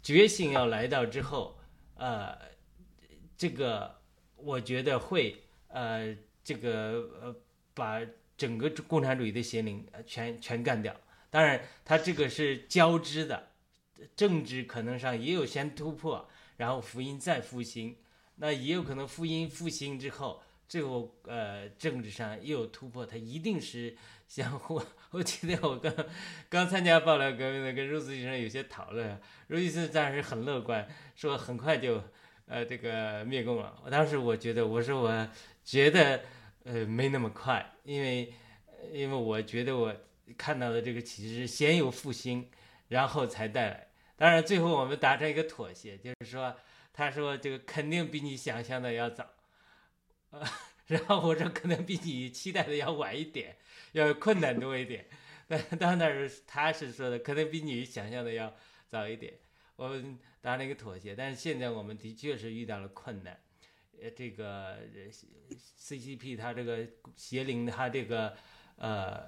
[0.00, 1.58] 觉醒要来到之后，
[1.96, 2.38] 呃，
[3.36, 3.98] 这个
[4.36, 7.36] 我觉得会呃这个呃
[7.74, 8.00] 把
[8.36, 10.94] 整个共产主义的邪灵全全干掉。
[11.30, 13.48] 当然，它这个是交织的，
[14.14, 17.96] 政治可能上也有先突破，然后福音再复兴，
[18.36, 20.42] 那也有可能福音复兴之后，
[20.72, 23.94] 最后呃政治上又有突破，它一定是
[24.26, 24.82] 相互。
[25.10, 25.92] 我记得我刚
[26.48, 32.02] 刚参加爆料革命的，跟肉丝先生有些讨论，肉丝先生当时很乐观，说很快就
[32.46, 33.78] 呃这个灭共了。
[33.84, 35.28] 我当时我觉得，我说我
[35.62, 36.22] 觉得
[36.64, 38.32] 呃没那么快，因为
[38.94, 39.94] 因为我觉得我。
[40.38, 42.48] 看到的这个其实是先有复兴，
[42.88, 43.88] 然后才带来。
[44.16, 46.56] 当然最后我们达成一个妥协，就是说
[46.90, 49.26] 他说这个肯定比你想象的要早，
[50.32, 50.46] 呃，
[50.88, 53.56] 然后我说可能比你期待的要晚一点，
[53.92, 55.06] 要困难多一点。
[55.48, 58.54] 但当然是他是说的可能比你想象的要
[58.88, 59.34] 早一点，
[59.76, 61.14] 我们达成一个妥协。
[61.14, 63.38] 但是现在我们的确是遇到了困难，
[64.00, 64.78] 呃，这个
[65.78, 68.34] CCP 它这个邪灵它这个
[68.76, 69.24] 呃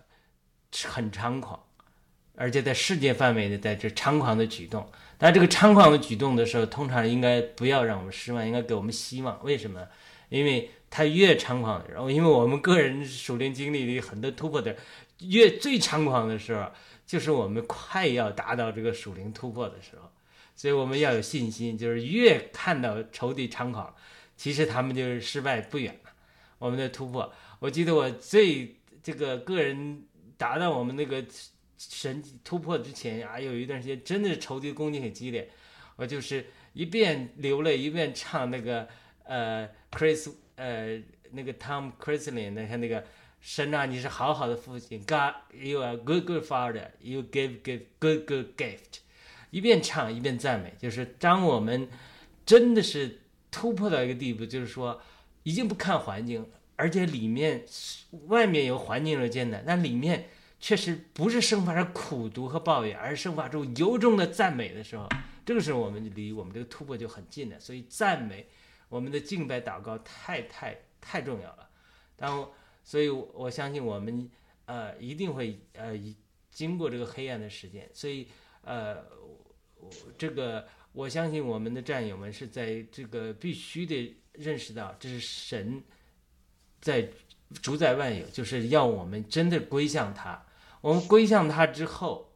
[0.84, 1.62] 很猖狂，
[2.36, 4.90] 而且在世界范围内在这猖狂的举动。
[5.18, 9.44] 但这个猖狂的举动的时候，通常应该不要让我们失望，应该给我们希望。
[9.44, 9.86] 为什么？
[10.30, 14.76] 因为他越猖狂，然后因为我们个人属灵经历里很多突破的。
[15.18, 16.70] 越最猖狂的时候，
[17.04, 20.08] 就是我们快要达到这个属灵突破的时候，
[20.54, 21.76] 所以我们要有信心。
[21.76, 23.92] 就是越看到仇敌猖狂，
[24.36, 26.10] 其实他们就是失败不远了。
[26.58, 30.04] 我们的突破，我记得我最这个个人
[30.36, 31.24] 达到我们那个
[31.76, 35.48] 神突破之前啊，有一段时间真的是仇敌攻击很激烈，
[35.96, 38.88] 我就是一边流泪一边唱那个
[39.24, 41.00] 呃 Chris 呃
[41.32, 43.04] 那个 Tom Chrisley 那个那个。
[43.46, 49.00] 神啊，你是好好的父亲，God you are good good father, you give give good good gift。
[49.50, 51.86] 一边唱一边赞美，就是当我们
[52.46, 54.98] 真的是突破到一个地步，就是说
[55.42, 57.66] 已经不看环境了，而且里面
[58.28, 65.06] 外面有环境的艰难，那里面确实不是生发出苦读和抱怨，而是生发出由衷的赞美的时候，
[65.44, 67.60] 这个时候我们离我们这个突破就很近了。
[67.60, 68.46] 所以赞美
[68.88, 71.68] 我们的敬拜祷告太太太重要了。
[72.16, 72.48] 当
[72.84, 74.30] 所以，我相信我们，
[74.66, 75.98] 呃，一定会呃，
[76.50, 77.88] 经过这个黑暗的时间。
[77.94, 78.28] 所以，
[78.62, 79.04] 呃，
[80.18, 85.82] 这个我相信我们的战友们是在这个必须得认识到，这是神
[86.80, 87.08] 在
[87.62, 90.44] 主宰万有，就是要我们真的归向他。
[90.82, 92.32] 我们归向他之后，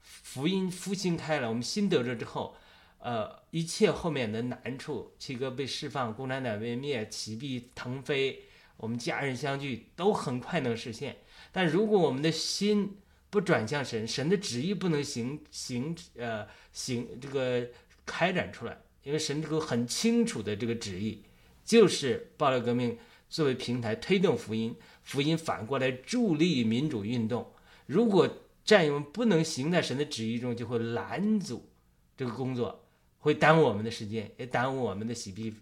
[0.00, 2.56] 福音复兴开了，我们心得着之后，
[3.02, 8.44] 呃，一切后面的难处，七哥被释放，共产党被灭，起币腾飞。
[8.76, 11.16] 我们家人相聚都很快能实现，
[11.52, 12.96] 但如果我们的心
[13.30, 17.68] 不转向神，神的旨意不能行行呃行这个
[18.04, 21.22] 开展出来，因为神这个很清楚的这个旨意，
[21.64, 22.98] 就是暴力革命
[23.28, 27.52] 作为平台推动福音，福音反过来助力民主运动。
[27.86, 28.28] 如果
[28.64, 31.68] 战友们不能行在神的旨意中，就会拦阻
[32.16, 32.81] 这个工作，
[33.22, 35.54] 会耽误我们的时间，也耽误我们的喜币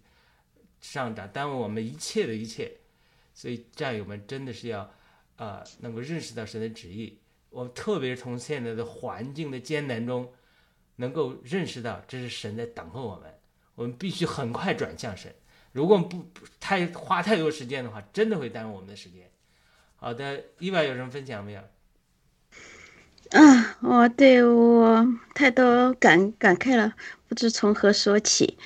[0.81, 2.73] 上涨，耽误我们一切的一切。
[3.35, 4.91] 所以战友们真的是要，
[5.37, 7.19] 呃，能够认识到神的旨意。
[7.51, 10.33] 我们特别从现在的环境的艰难中，
[10.97, 13.33] 能够认识到这是神在等候我们。
[13.75, 15.35] 我们必须很快转向神。
[15.73, 19.31] 如果不不太花太多时间的话，真的会耽误我们的时间。
[19.97, 21.63] 好的，意外有什么分享没有？
[23.31, 26.93] 啊，我对我太多感感慨了，
[27.29, 28.59] 不知从何说起。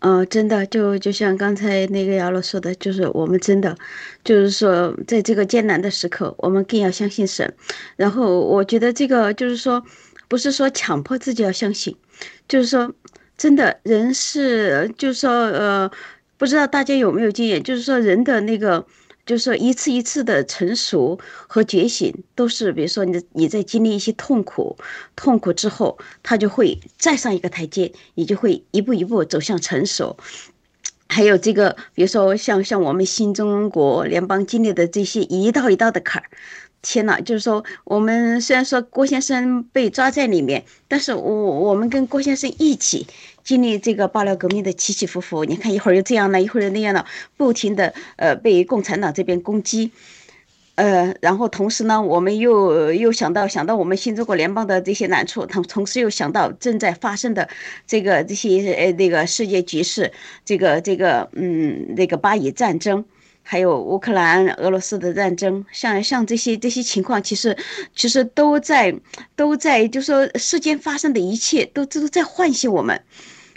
[0.00, 3.76] 嗯，真的就就像刚才那个姚老说的，就是我们真的，
[4.22, 7.54] 就是说在这个艰难的时刻，我们更要相信神。
[7.96, 9.82] 然后我觉得这个就是说，
[10.28, 11.96] 不是说强迫自己要相信，
[12.48, 12.92] 就是说
[13.38, 15.90] 真的人是，就是说呃，
[16.36, 18.86] 不知道大家有没有经验，就是说人的那个。
[19.26, 24.76] 就是说，一次一次的成熟和觉醒，都是比如说你你在经历一些痛苦，
[25.14, 30.16] 痛苦之后，他就会再上一个台阶，你就会一步一步走向成熟。
[31.08, 36.28] 还有这个，比如说像像我们新中国联邦经历的这些一道一道的坎儿。
[36.82, 43.06] 天呐，就是说，我们虽然说郭先生被抓在里面，但是我我们跟郭先生一起
[43.44, 45.44] 经历这个爆料革命的起起伏伏。
[45.44, 47.04] 你看，一会儿又这样了，一会儿又那样了，
[47.36, 49.90] 不停的呃被共产党这边攻击，
[50.76, 57.46] 呃，然后同时呢，我们又又想到想到我们新中国联邦的这些难处，同同时又想到正在发生的
[57.86, 60.10] 这个这些呃那个世界局势，
[60.46, 63.04] 这个这个嗯那个巴以战争。
[63.50, 67.56] 还有乌克兰、俄罗斯的战争，像像这些这些情况，其实
[67.96, 68.94] 其实都在
[69.34, 73.02] 都在，就说世间发生的一切，都都在唤醒我们。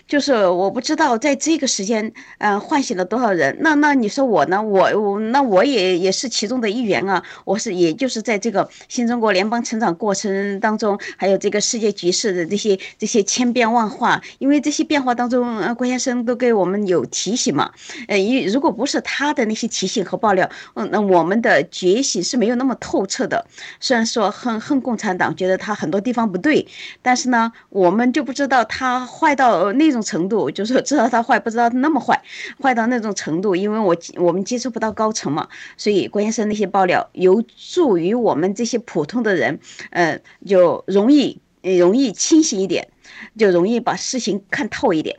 [0.06, 3.58] 就是我不知道在这个时间，嗯，唤醒了多少人。
[3.62, 4.62] 那那你说我呢？
[4.62, 7.24] 我我那我也也是其中的一员啊。
[7.46, 14.22] 我是也就是在这个新中国联邦成长过程当中，还有这个世界局势的这些这些千变万化。
[14.40, 17.72] 因为这些变化当中，呃，郭先生都给我们有提醒嘛。
[18.10, 23.46] 呃，一如果不是他的那些提醒和爆料，嗯，那我们的觉醒是没有那么透彻的。
[23.80, 26.68] 虽然说恨恨共产党，觉得他很多地方不对，
[27.02, 29.93] 但是呢，我们就不知道他坏到那。
[29.94, 32.22] 种程度就是知道他坏，不知道那么坏，
[32.62, 33.56] 坏到那种程度。
[33.56, 39.60] 因为我我们接触不到高层嘛，所以关键是那些爆料有助于我们这些普通的人，
[39.92, 42.90] 呃，就容易容易清醒一点，
[43.38, 45.18] 就容易把事情看透一点。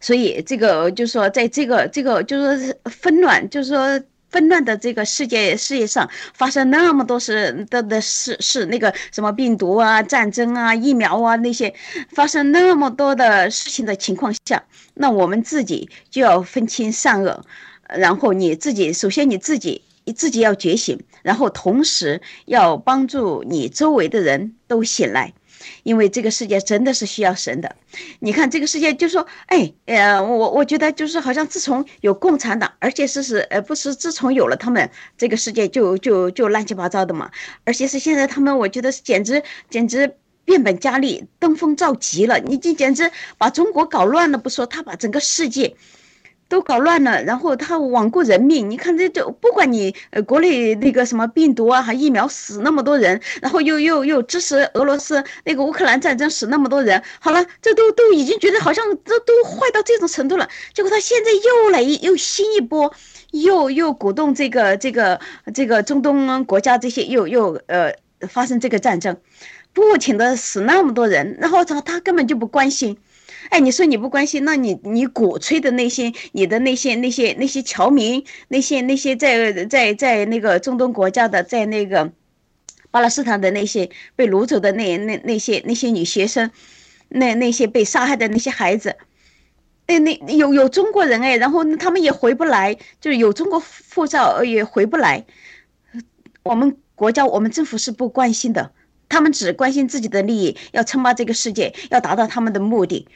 [0.00, 4.00] 所以这个就是说，在这个这个就是说纷乱，就是说
[4.32, 11.72] 纷乱的这个世界世界上发生那么多事的的事事，那个什么病毒啊、战争啊、疫苗啊那些，
[12.10, 14.64] 发生那么多的事情的情况下，
[14.94, 17.44] 那我们自己就要分清善恶，
[17.88, 25.34] 然后你自己首先你自己你自己要觉醒，然后同时要帮助你周围的人都醒来。
[25.82, 27.76] 因为这个世界真的是需要神的，
[28.20, 37.30] 你看这个世界就说，哎，呃，我我觉得就是好像自从有共产党，而且是是呃不是自从有了他们，这个世界就就就乱七八糟的嘛，
[37.64, 45.76] 而且是现在他们，我觉得是简直简直变本加厉，登峰造极了，你这简直把中国搞乱了不说，他把整个世界。
[46.52, 48.68] 都搞乱了，然后他罔顾人命。
[48.68, 60.46] 你看这这，不管你呃国内那个什么病毒啊，还疫苗死那么多人，然后又又又支持俄罗斯那个乌克兰战争死那么多人，好了，这都都已经觉得好像都都坏到这种程度了。
[60.74, 62.92] 结果他现在又来又新一波，
[63.30, 65.18] 又又鼓动这个这个
[65.54, 67.94] 这个中东国家这些又又呃
[68.28, 69.16] 发生这个战争，
[69.72, 72.98] 不停的死那么多人，然后他他根本就不关心。
[73.50, 82.12] 哎，你说你不关心，那你你鼓吹的那些，你的那些那些那些侨民，那些那些在在在那个中东国家的，在那个
[82.90, 86.50] 巴勒斯坦的那些被掳走的那那那些那些女学生，
[87.08, 88.96] 那那些被杀害的那些孩子，
[89.86, 93.62] 哎，那有有中国人哎，然后他们也回不来，就是有中国
[93.94, 95.24] 护照也回不来，
[96.42, 98.72] 我们国家我们政府是不关心的，
[99.08, 103.08] 他们只关心自己的利益，要称霸这个世界，要达到他们的目的。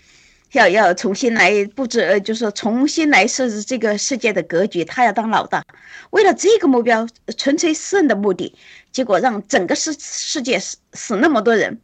[0.52, 4.84] 要要重新来布置，呃，就是说重新来设置这个世界的格局。
[4.84, 5.64] 他要当老大，
[6.10, 8.54] 为了这个目标，纯粹私人的目的，
[8.92, 11.80] 结果让整个世世界死死那么多人，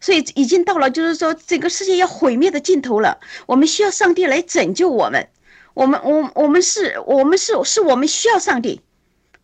[0.00, 3.18] 所以已经到了就是说整个世界要毁灭的尽头了。
[3.46, 5.28] 我们需要上帝来拯救我们，
[5.74, 8.80] 我们我我们是我们是是我们需要上帝，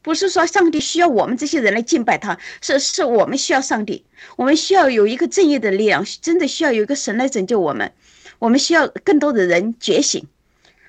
[0.03, 4.05] 不是说上帝需要我们这些人来敬拜他，是是我们需要上帝，
[4.37, 7.93] 我们需要有一个正义的力量，真的需要有一个神来拯救我们。
[8.39, 10.27] 我们需要更多的人觉醒，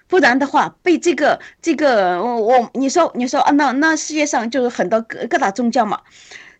[0.07, 6.01] 不然的话，被这个这个我我你说你说啊，那那世界上就是很多各各大宗教嘛，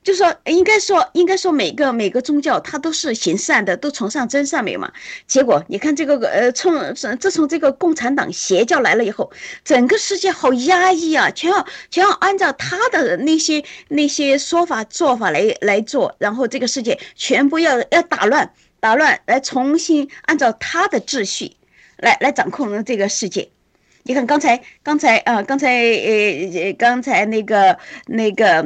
[0.04, 4.92] 就说应该说应该说每个每个宗教它都是行善的，都崇尚真善美嘛。
[5.28, 9.32] 结果你看这个呃，从自从这个共产党邪教来了以后，
[9.64, 18.54] 整个世界好压抑啊，全要全要按照他的那些那些说法做法来来做，然后这个世界全部要要打乱。
[18.80, 21.55] 打乱，来重新按照他的秩序
[21.97, 23.49] 来来掌控这个世界。
[24.03, 28.65] 你看刚才刚才啊，刚才呃刚才那个那个。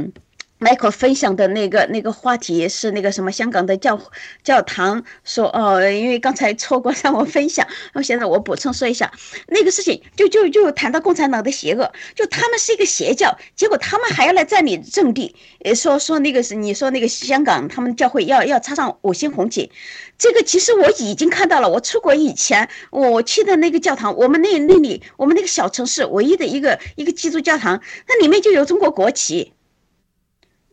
[0.62, 3.99] Michael 分享的那个那个话题是那个什么香港的教
[4.43, 9.12] 教堂说哦，因为刚才错过让我分享，那现在我补充说一下
[9.47, 19.72] 那个事情，就就就谈到共产党的邪恶，就他们是一个邪教，结果他们还要来占领阵地，呃，说说那个是你说那个香港他们教会要要插上五星红旗，
[20.20, 29.53] 这个其实我已经看到了，我出国以前我去的那个教堂，我们那那里我们那个小城市唯一的一个一个基督教堂，那里面就有中国国旗。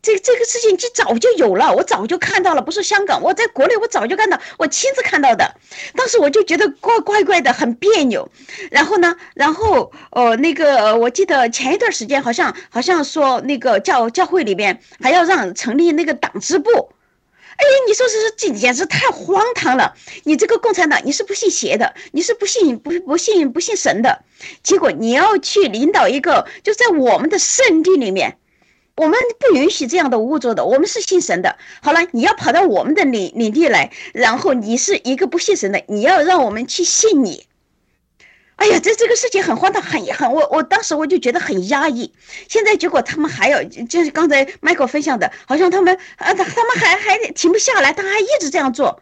[0.00, 5.56] 这这个事情就早就有了，我早就看到了，不是香港，我在国内我早就看到，我亲自看到的。
[5.96, 8.30] 当时我就觉得怪怪怪的，很别扭。
[8.70, 16.70] 然后呢，然后呃，那个我记得前一段时间好像好像说那个教教会里边还要让成立那个党支部。
[17.56, 19.96] 哎，你说是这简直太荒唐了！
[20.22, 24.22] 你这个共产党，你是不信邪的，你是不信不不信不信神的，
[24.62, 28.38] 结果你要去领导一个，就在我们的圣地里面。
[28.98, 31.56] 我们不允许这样的污作的，我们是信神的。
[31.80, 37.46] 好了，你要跑到我们的领领地来，然后你是一个不信神的，你要让我们去信你。
[38.56, 42.12] 哎呀，这这个事情很荒唐，很很，我我当时我就觉得很压抑。
[42.48, 49.00] 现在结果他们还要，就是刚才 Michael 分享的，好像他们啊，他他们还还停不下来，他还一直这样做，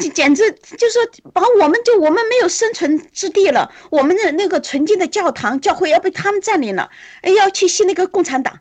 [0.00, 0.98] 简简直就是
[1.34, 3.70] 把我们就我们没有生存之地了。
[3.90, 6.90] 我们的那个纯净的教堂教会要被他们占领了，
[7.36, 8.60] 要去信那个共产党。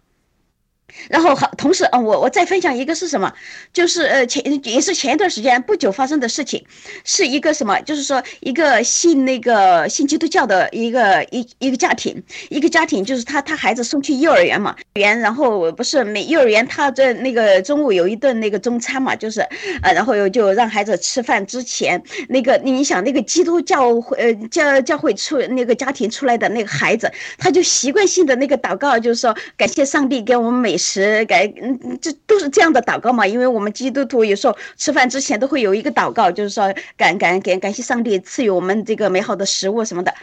[1.09, 3.31] 然后好，同时啊，我我再分享一个是什么？
[3.73, 6.63] 就是呃前也是前一段时间不久发生的事情，
[7.03, 7.79] 是一个什么？
[7.81, 19.41] 就是说一个信那个信基督教的一个一一个家庭，一个家庭就是他他孩子送去幼儿园嘛，园然后不是每幼儿园他在那个中午有一顿那个中餐嘛，就是
[19.81, 30.74] 呃然后就让孩子吃饭之前那个你想那个基督教会呃教教会出那个家庭出来的那个孩子，他就习惯性的那个祷告，就是说感谢上帝给我们每。
[30.75, 33.25] 美食，感嗯这都是这样的祷告嘛。
[33.25, 40.13] 因为我们基督徒有时候吃饭之前都会有一个祷告，就是说感感感感谢上帝赐予我们这个美好的食物什么的。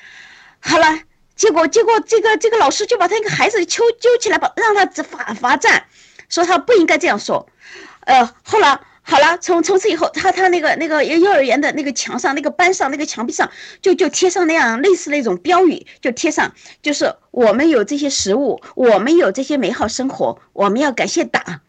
[0.60, 1.00] 好了，
[1.34, 5.84] 结果结果这个这个老师就把他一个孩子揪揪起来，把让他罚罚站，
[6.28, 7.48] 说他不应该这样说。
[8.00, 13.50] 呃，后来好了，从从此以后，他他那个那个幼儿园的那个墙上，那个班上那个墙壁上，
[13.80, 21.60] 就就贴上那样类似那种标语，就贴上，就是我们有这些食物，我们有这些美好生活，我们要感谢党。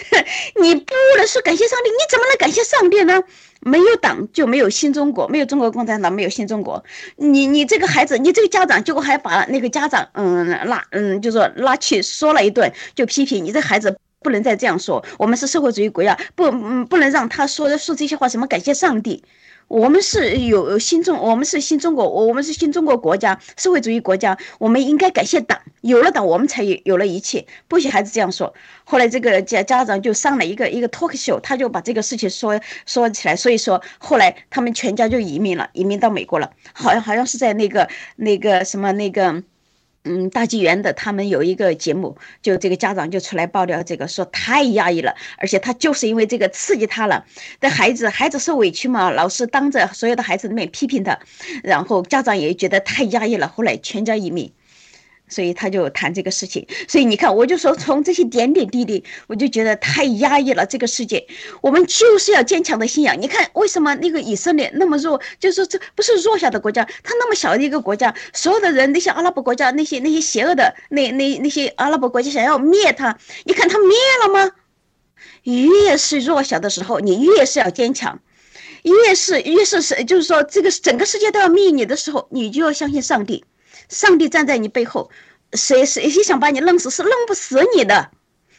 [0.62, 3.22] 你不能说感谢上帝，你怎么能感谢上帝呢？
[3.62, 6.82] 没有党就没有新中国，没有中国共产党，没有新中国。
[7.16, 15.04] 你你这个孩子，你这个家长，结果还把那个家长，嗯，拉，嗯，就说拉去说了一顿，就批评你这孩子不能再这样说。
[15.18, 19.24] 我们是社会主义国家，不，嗯，不能让他说说这些话，什么感谢上帝。
[19.66, 27.46] 我们是有新中，我们是新中国，我们是新中国国家，社会主义国家，我们应该感谢党，有了党，我们才有有了一切。
[27.68, 28.52] 不许孩子这样说。
[28.82, 39.42] 后来这个家家长就上了一个一个 talk show，他就把这个事情说说起来，所以说后来他们全家就移民了，移民到美国了，好像好像是在那个那个什么那个。
[40.04, 47.26] 嗯，大纪元的他们有一个节目，就这个家长就出来爆料，这个说太压抑了，而且他就是因为这个刺激他了，
[47.60, 51.18] 的孩子孩子受委屈嘛，老师当着所有的孩子面批评他，
[51.62, 54.50] 然后家长也觉得太压抑了，后来全家移民。
[55.30, 60.66] 所以他就谈这个事情，所以你看，我就说从这些点点滴滴，我就觉得太压抑了。
[60.66, 61.26] 这个世界，
[61.62, 63.20] 我们就是要坚强的信仰。
[63.20, 65.20] 你看，为什么那个以色列那么弱？
[65.38, 74.52] 就是，这不是弱小的国家，他那么小的一个国家，所有的人，那些阿拉伯国家，那些那些邪恶的那那那些阿拉伯国家想要灭他，你看他灭了吗？
[75.44, 78.18] 越是弱小的时候，你越是要坚强；
[78.82, 83.44] 越是越是是，就是说，这个整个世界都要灭你的时候，你就要相信上帝。
[83.90, 85.10] 上帝站在你背后，
[85.52, 88.10] 谁谁谁想把你弄死是弄不死你的，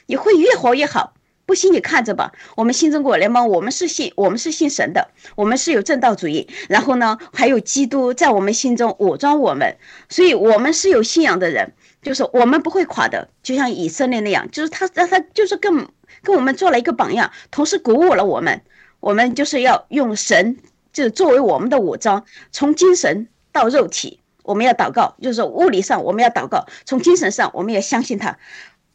[0.06, 1.14] 你会越活越好。
[1.48, 2.32] 不信你看着吧。
[2.56, 6.48] 我们新中国联盟，我们是信我们是信神的，我们是有正道主义。
[6.70, 9.78] 然后呢，还有基督在我们心中武装我们，
[10.08, 13.28] 所以我们是有信仰的人，就是我们不会垮的。
[13.44, 15.88] 就像以色列那样，就是他让他就是跟
[16.24, 18.62] 跟我们做了一个榜样，同时鼓舞了我们。
[19.02, 20.58] 我们就是要用神，
[20.94, 24.21] 就作为我们的武装，从精神到肉体。
[24.44, 28.40] 我们要祷告，就是物理上我们要祷告，从精神上我们要相信他，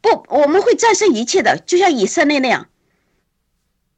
[0.00, 2.68] 不，我们会战胜一切的，就像以色列那样。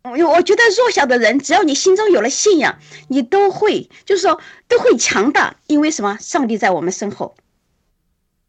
[0.03, 2.79] 我我觉得弱小的人，只要你心中有了信仰，
[3.09, 6.17] 你都会，就是说都会强大，因为什么？
[6.19, 7.35] 上帝在我们身后。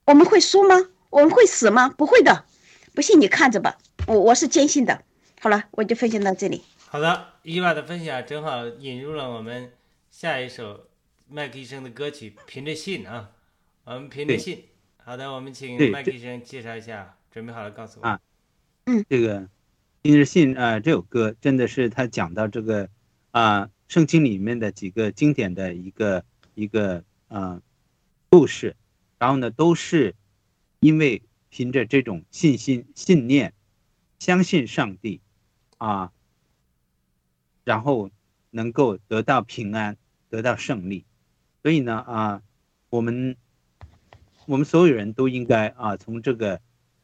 [0.06, 0.88] 我们会输吗？
[1.10, 1.89] 我们会死吗？
[1.89, 2.45] 不会的，
[2.93, 3.78] 不信你看着吧。
[4.08, 5.02] 我我是坚信的。
[5.41, 6.64] 好了，我就分享到这里。
[6.88, 9.72] 好的，伊娃的分享正好引入了我们
[10.12, 10.89] 下一首。
[11.32, 13.32] 麦克医生的歌曲《凭着信》啊，
[13.84, 14.64] 我们凭着信。
[14.98, 17.16] 好的，我们请麦克医生介绍一下。
[17.32, 18.08] 准备好了，告诉我。
[18.08, 18.20] 啊，
[18.86, 19.42] 嗯，这个
[20.02, 22.90] 《凭着信》啊，这首歌真的是他讲到这个
[23.30, 26.26] 啊，圣经里面的几个经典的一个
[26.56, 27.62] 一个啊
[28.30, 28.76] 故事，
[29.20, 30.16] 然后呢，都是
[30.80, 33.54] 因为凭着这种信心、信念，
[34.18, 35.22] 相信上帝
[35.78, 36.12] 啊，
[37.64, 38.10] 然后
[38.50, 39.96] 能够得到平安，
[40.30, 41.06] 得到胜利。
[41.62, 42.41] 所以呢，啊，
[42.89, 43.36] 我们
[44.45, 46.62] 我们所有人都应该啊，从这个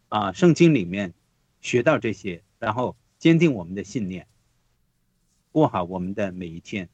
[0.08, 1.14] 啊圣经里面
[1.60, 4.28] 学到这些，然后坚定我们的信念，
[5.52, 6.90] 过好我们的每一天。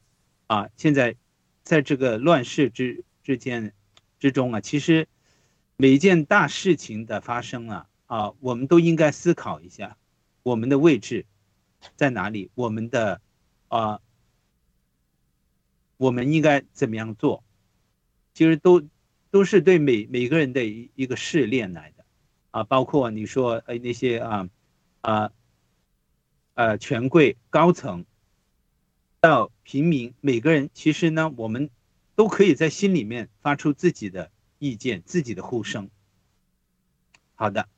[0.48, 1.16] 啊，现在
[1.62, 3.72] 在这个乱世之之间
[4.18, 5.08] 之中啊，其实
[5.76, 9.96] 每一件大事情的发生啊，啊，我们都应该思考一下
[10.42, 11.24] 我们的位置
[11.96, 13.22] 在哪里，我们的
[13.68, 14.00] 啊，
[15.96, 17.44] 我们应该怎么样做。
[18.34, 18.82] 其实都
[19.30, 22.04] 都是对每每个人的一一个试炼来的，
[22.50, 24.48] 啊，包括你说呃那些啊
[25.00, 25.32] 啊
[26.54, 28.04] 呃权贵高层
[29.20, 31.70] 到平民，每个人其实呢，我们
[32.14, 35.90] 都可以在心里面发出自己的意见，自己的呼声。
[37.34, 37.68] 好的，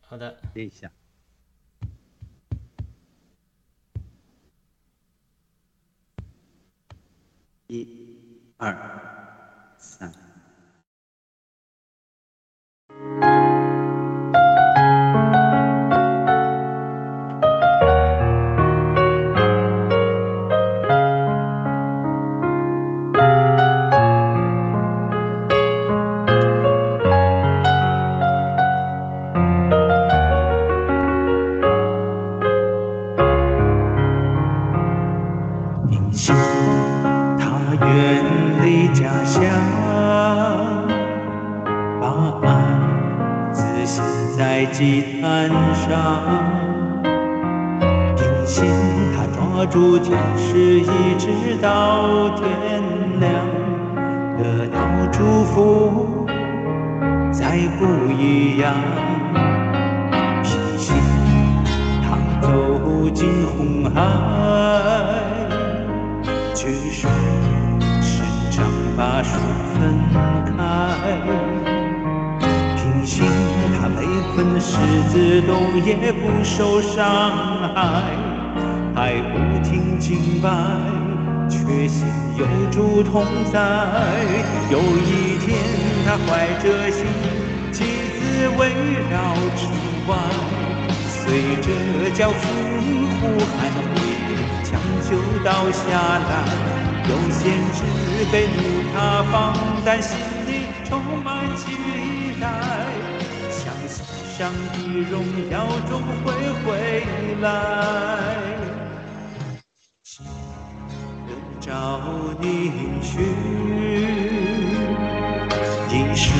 [0.00, 0.90] 好的，接一下，
[7.66, 8.03] 一。
[8.64, 8.74] 二
[9.78, 10.10] 三。
[49.74, 50.86] 住天使，一
[51.18, 51.26] 直
[51.60, 52.46] 到天
[53.18, 53.32] 亮，
[54.38, 54.78] 得到
[55.10, 56.24] 祝福，
[57.32, 58.72] 再不一样。
[60.44, 60.94] 平心，
[62.04, 63.98] 他走进红海，
[66.54, 67.08] 举手
[68.00, 68.64] 伸掌
[68.96, 69.40] 把树
[69.74, 69.98] 分
[70.56, 71.18] 开。
[72.76, 73.26] 平心，
[73.76, 74.06] 他被
[74.36, 74.76] 困狮
[75.08, 77.04] 子洞也不受伤
[77.74, 78.04] 害，
[80.04, 80.50] 不停敬拜，
[81.48, 83.58] 确信有主同在。
[84.70, 85.56] 有一天，
[86.04, 87.06] 他怀着心，
[87.72, 88.68] 妻子围
[89.10, 89.72] 绕城
[90.06, 90.14] 外，
[91.08, 92.36] 随着教父
[93.18, 93.96] 呼喊会，
[94.62, 94.78] 抢
[95.08, 96.44] 救倒下来。
[97.08, 97.80] 有先知
[98.30, 98.58] 被怒
[98.92, 101.72] 他方，但心里充满期
[102.38, 102.46] 待，
[103.50, 104.04] 相信
[104.36, 106.32] 上帝荣耀终会
[106.62, 107.06] 回
[107.40, 108.53] 来。
[112.44, 112.70] 找你
[113.00, 113.22] 去，
[115.88, 116.36] 一生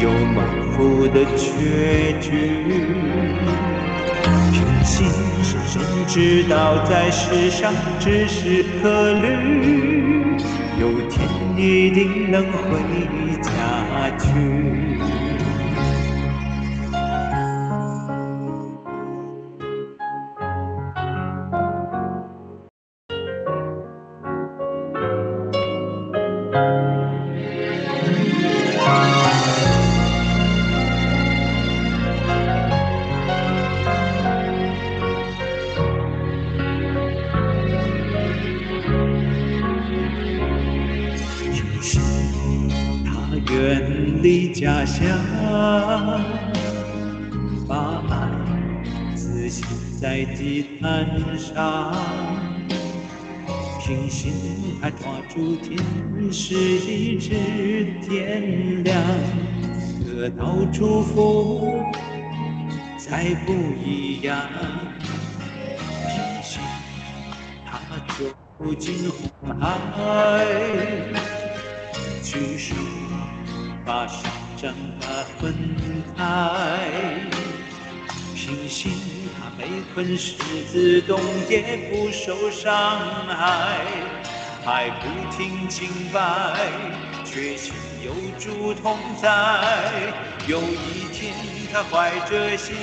[0.00, 2.30] 有满腹的绝句。
[4.52, 5.08] 平心
[5.42, 10.36] 深深知道，在世上只是客旅，
[10.78, 12.78] 有天一定能回
[13.42, 13.50] 家
[14.18, 15.31] 去。
[51.54, 51.94] 上。
[53.84, 54.32] 平心，
[54.80, 55.76] 他抓住天
[56.32, 57.30] 使，一直
[58.00, 58.96] 天亮，
[60.06, 61.82] 得到祝福，
[62.96, 63.52] 再不
[63.84, 64.48] 一样。
[66.06, 66.62] 平心，
[67.66, 67.78] 他
[68.14, 69.28] 走进红
[69.58, 69.66] 海。
[72.22, 72.74] 举手
[73.84, 75.06] 把伤伤把
[75.38, 75.52] 分
[76.16, 76.22] 开，
[78.34, 78.92] 平心
[79.62, 80.34] 被困狮
[80.72, 82.72] 子洞也不受伤
[83.28, 83.78] 害，
[84.64, 86.20] 还不停清白，
[87.24, 87.72] 却心
[88.04, 89.28] 有主同在。
[90.48, 91.32] 有一天
[91.72, 92.74] 他怀着心，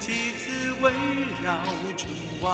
[0.00, 0.90] 妻子围
[1.44, 1.60] 绕
[1.96, 2.10] 城
[2.40, 2.50] 外，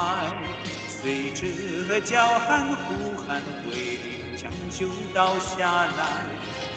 [0.86, 3.98] 随着叫喊呼喊回。
[4.36, 6.26] 抢救倒下来，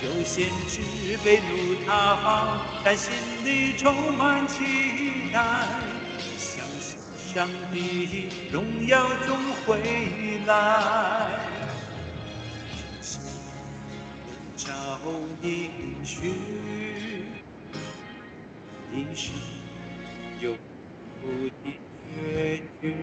[0.02, 0.82] 有先知
[1.26, 3.12] 被怒他方，但心
[3.44, 4.64] 里充满期
[5.34, 5.42] 待，
[7.36, 11.38] 上帝荣耀总会来。
[13.02, 13.20] 人
[14.56, 14.72] 找
[15.42, 15.70] 应
[16.02, 16.32] 许，
[18.90, 19.34] 一生
[20.40, 20.54] 有
[21.22, 21.28] 不
[21.62, 21.78] 的
[22.16, 22.96] 结局。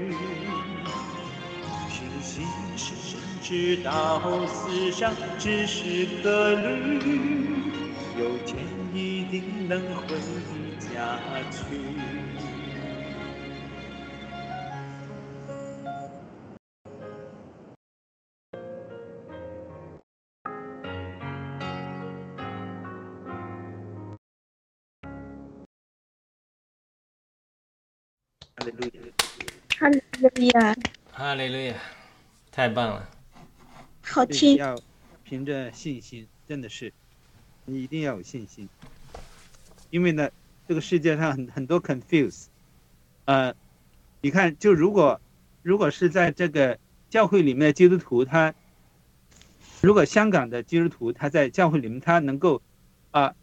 [1.90, 7.00] 平心深深知道，世上只是客旅，
[8.18, 8.56] 有天
[8.94, 10.16] 一定能回
[10.78, 11.18] 家
[11.50, 12.21] 去。
[28.57, 29.00] 哈利路亚。
[29.78, 30.76] 哈利路亚，
[31.11, 31.74] 哈利路亚，
[32.50, 33.09] 太棒了！
[34.03, 34.57] 好听。
[34.57, 34.78] 要
[35.24, 36.92] 凭着信心，真的是，
[37.64, 38.68] 你一定要有信心，
[39.90, 40.28] 因为呢，
[40.68, 42.46] 这个世界上很很多 confuse，
[43.24, 43.55] 呃，
[44.20, 45.20] 你看，就如果
[45.62, 46.78] 如果是在这个
[47.09, 48.55] 教会里面的基督徒，他
[49.80, 52.61] 如果香港的基督徒他在教会里面，他能够
[53.11, 53.34] 啊，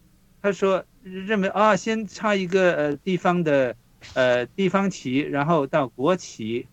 [0.42, 3.76] 他说认为啊，先插一个呃地方的
[4.14, 6.68] 呃地方旗，然后到国旗，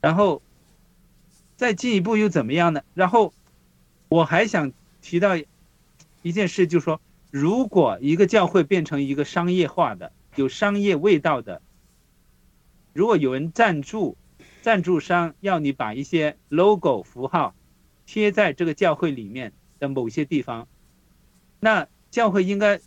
[0.00, 0.42] 然后
[1.56, 2.82] 再进一步又怎么样呢？
[2.94, 3.32] 然后
[4.08, 5.36] 我还想提到
[6.22, 7.00] 一件事，就是说，
[7.30, 11.62] 如果一个教会变成一个商业化的、有商业味道的，
[12.92, 14.16] 如果有人赞助，
[14.62, 17.54] 赞助商要你把一些 logo 符号
[18.06, 20.66] 贴在这个教会里面的某些地方，
[21.60, 22.80] 那教会应该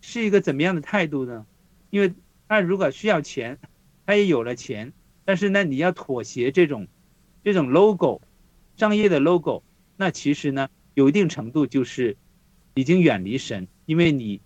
[0.00, 1.46] 是一个怎么样的态度呢？
[1.90, 2.12] 因为
[2.48, 3.58] 他如果需要钱，
[4.06, 4.92] 他也有了钱，
[5.24, 6.88] 但是呢，你要妥协这种
[7.44, 8.22] 这种 logo，
[8.76, 9.62] 商业的 logo，
[9.96, 12.16] 那其实呢，有一定程度就是
[12.74, 14.40] 已经远离神，因为你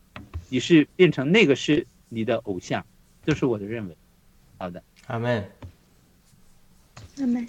[0.49, 2.85] 你是变成那个是你的偶像，
[3.25, 3.97] 这是我的认为。
[4.59, 5.49] 好的，阿门。
[7.19, 7.47] 阿门。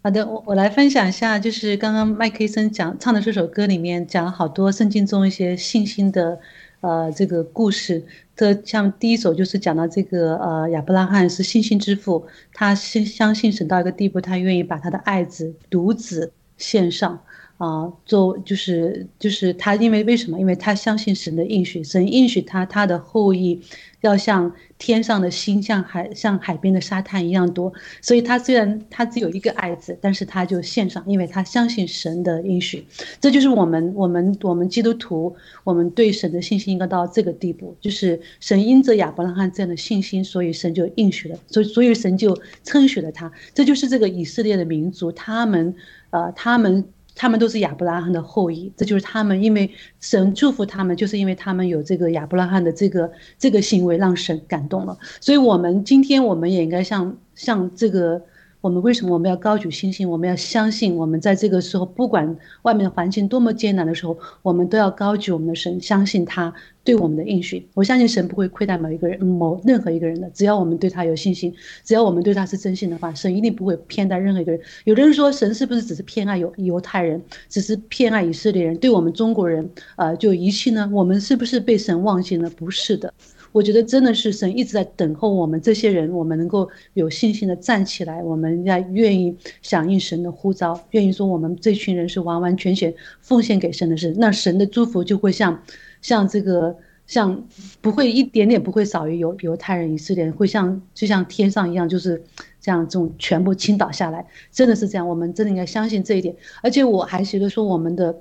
[0.00, 6.38] 好的，我我来分享一下，就是刚刚麦克医生讲唱的这首歌里面讲了好多圣经中一些信心的，
[6.80, 8.04] 呃，这个故事。
[8.36, 17.20] 这像第一首就是讲到这个，呃，亚伯拉罕是信心之父，他相相信神到一个地步，他愿意把他的爱子独子献上。
[17.58, 20.38] 啊，做就是就是他，因为为什么？
[20.38, 23.60] 因为他相信神的应许，神应许他，他的后裔
[24.00, 27.72] 要像天上的星，像海像海边的沙滩一样多。
[28.00, 32.86] 所以他虽然他只有一个爱子，但是他就献上，因为他相信神的应许。
[33.20, 35.34] 这就是我们我们我们基督徒，
[35.64, 43.30] 我们对神的信心应该到这个地步，就是神因着亚伯拉罕这样的信心，所以神就应许了，所以所以神就称许了他。
[43.54, 45.74] 这就是这个以色列的民族，他们
[46.10, 46.84] 呃他们。
[47.18, 54.96] 他们都是亚伯拉罕的后裔，这就是他们，因为神祝福他们，就是因为他们有这个亚伯拉罕的这个这个行为，让神感动了。
[55.20, 58.22] 所以，我们今天我们也应该像像这个。
[58.60, 60.08] 我们为什么我们要高举信心？
[60.08, 66.52] 我们要相信，我们在这个时候，不管外面的环境多么艰难的时候，我们都要高举我们的神，相信他
[66.82, 67.64] 对我们的应许。
[67.74, 70.28] 我相信神不会亏待某一个人、某任何一个人的。
[70.30, 71.54] 只要我们对他有信心，
[71.84, 74.60] 只要我们对他是真心的话，神一定不会偏待任何一个人。
[74.84, 80.90] 有的人说，神是不是只是偏爱犹犹太人，只是偏爱以色列人，对我们中国人，呃，就遗弃呢？
[80.92, 82.50] 我们是不是被神忘记了？
[82.50, 83.14] 不是的。
[83.52, 95.62] 我觉得真的是神一直在等候我们这些人，我们能够有信心的站起来，我们要愿意响应神的呼召，愿意说我们这群人是完完全全奉献给神的事，那神的祝福就会像，
[96.02, 96.76] 像这个
[97.06, 97.44] 像
[97.80, 102.22] 不会一点点不会少于犹犹太人以色列人，会像就像天上一样，就是
[102.60, 108.14] 这样这种全部倾倒下来，真的是这样，我们真的应该相信这一点，而且我还觉得说我们的。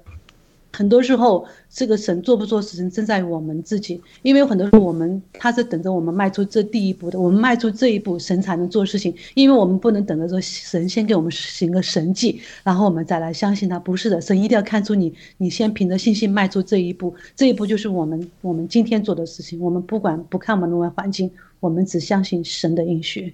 [0.78, 3.99] 很多时候，这个神做不做事情，正在于我们自己。
[4.21, 7.19] 因为很多时候，我们他是等着我们迈出这第一步的。
[7.19, 9.11] 我们迈出这一步，神才能做事情。
[9.34, 13.80] 因为我们不能等着说神先给我们行个神迹，然后我们再来相信他。
[13.80, 17.15] 不是的，神一定要看出你，你先凭着信心迈出这一步。
[17.36, 19.59] 这一步就是我们我们今天做的事情。
[19.59, 23.34] 我们不管不看我们的外环境，我们只相信神的应许。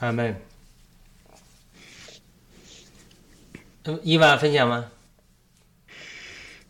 [0.00, 0.51] 阿门。
[4.02, 4.86] 伊娃分享吗？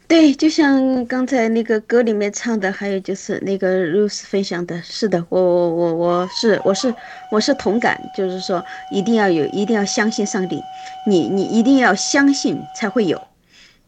[0.09, 6.95] 对，就像刚才那个歌里面唱的，还有就是那个 Rose 分享的，是的，我我我我是我是
[7.31, 10.63] 我是同感，就是说一定要有，一定要相信上帝，
[11.07, 13.32] 你你一定要相信才会有。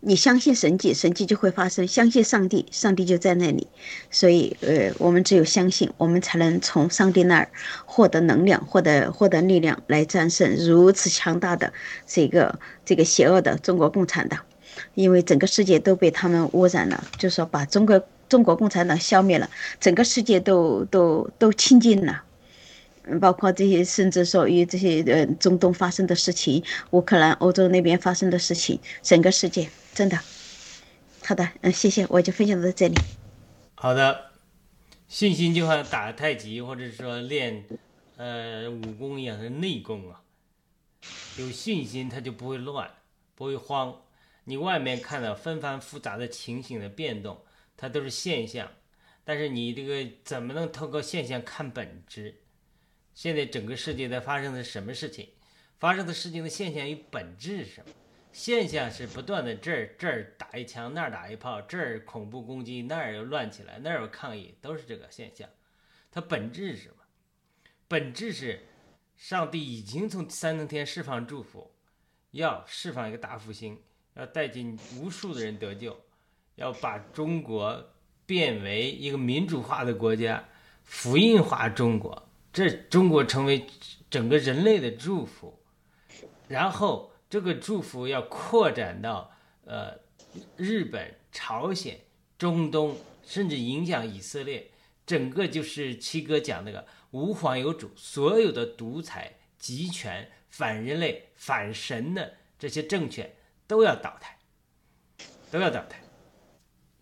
[0.07, 3.67] 你相信神迹，神迹就会发生；相信上帝，上帝就在那里。
[4.11, 7.49] 所以，呃，我们只有相信，我们才能从上帝那儿
[7.87, 11.73] 获得能量，获得获得力量，来战胜如此强大的
[12.07, 14.39] 这个这个邪恶的中国共产党。
[14.95, 19.49] 因为整个世界都被他们污染了，就说把中国中国共产党消灭了，
[19.81, 22.23] 整个世界都都都清净了。
[23.07, 29.69] 嗯，包括这些，甚至说与这些呃中东发生的事情，乌克兰、欧洲那边发生的事情，整个世界。
[29.95, 30.19] 真的，
[31.23, 32.97] 好的，嗯，谢谢，我就分享到这里。
[33.77, 34.33] 好的，
[35.07, 37.65] 信心就像打太极或者说练
[38.17, 40.21] 呃武功一样的内功啊。
[41.39, 42.91] 有信心，他就不会乱，
[43.37, 44.03] 不会慌。
[44.45, 47.45] 你外面看到纷繁复杂的情形的变动，
[47.77, 48.69] 它都是现象，
[49.25, 52.41] 但是你这个怎么能透过现象看本质？
[53.15, 55.29] 现在整个世界在发生的什么事情？
[55.79, 57.93] 发生的事情的现象与本质是什么？
[58.35, 65.49] 现象是不断的，这儿这儿打一枪，那儿打一炮，这儿恐怖攻击，那儿又乱起来，那儿有抗议，都是这个现象。
[66.11, 66.97] 它本质是什么？
[67.87, 68.66] 本质是
[69.16, 71.70] 上帝已经从三层天释放祝福，
[72.32, 73.80] 要释放一个大复兴，
[74.14, 75.97] 要带进无数的人得救，
[76.57, 77.95] 要把中国
[78.26, 80.45] 变为一个民主化的国家，
[80.82, 83.64] 福音化中国，这中国成为
[84.11, 85.57] 整个人类的祝福，
[86.49, 87.14] 然后。
[87.35, 89.32] 这个祝福要扩展到
[89.64, 89.99] 呃
[90.57, 91.99] 日本、朝鲜、
[92.39, 94.70] 中东，甚至影响以色列，
[95.05, 103.35] 整个就是七哥讲那个无皇有主，所有的独裁、集权、反人类、反神的这些政权
[103.66, 104.39] 都要倒台，
[105.51, 106.05] 都要倒台。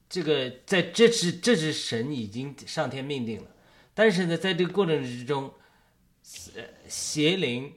[0.08, 3.50] 这个在这是这是神已经上天命定了，
[3.92, 5.52] 但是呢，在这个过程之中，
[6.88, 7.74] 邪灵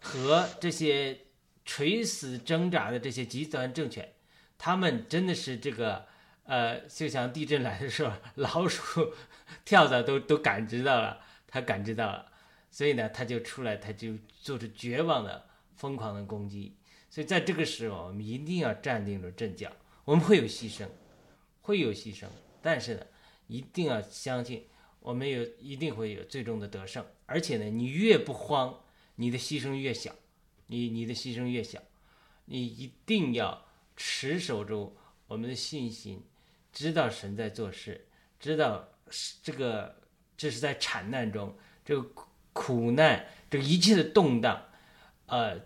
[0.00, 1.18] 和这些。
[1.64, 4.12] 垂死挣扎的这些极端政权，
[4.58, 6.06] 他们真的是这个，
[6.44, 9.12] 呃，就像地震来的时候，老鼠
[9.64, 12.30] 跳蚤都都感知到了，他感知到了，
[12.70, 15.46] 所以呢，他就出来，他就做出绝望的、
[15.76, 16.76] 疯狂的攻击。
[17.08, 19.70] 所以在这个时候，我们一定要站定住阵脚。
[20.04, 20.86] 我们会有牺牲，
[21.62, 22.26] 会有牺牲，
[22.60, 23.06] 但是呢，
[23.46, 24.66] 一定要相信，
[25.00, 27.02] 我们有一定会有最终的得胜。
[27.24, 28.80] 而且呢，你越不慌，
[29.14, 30.12] 你的牺牲越小，
[30.66, 31.80] 你你的牺牲越小。
[32.46, 34.94] 你一定要持守住
[35.26, 36.22] 我们的信心，
[36.72, 38.06] 知道神在做事，
[38.38, 38.86] 知道
[39.42, 39.96] 这个
[40.36, 42.06] 这是在惨难中，这个
[42.52, 44.62] 苦难，这个一切的动荡，
[45.26, 45.58] 呃，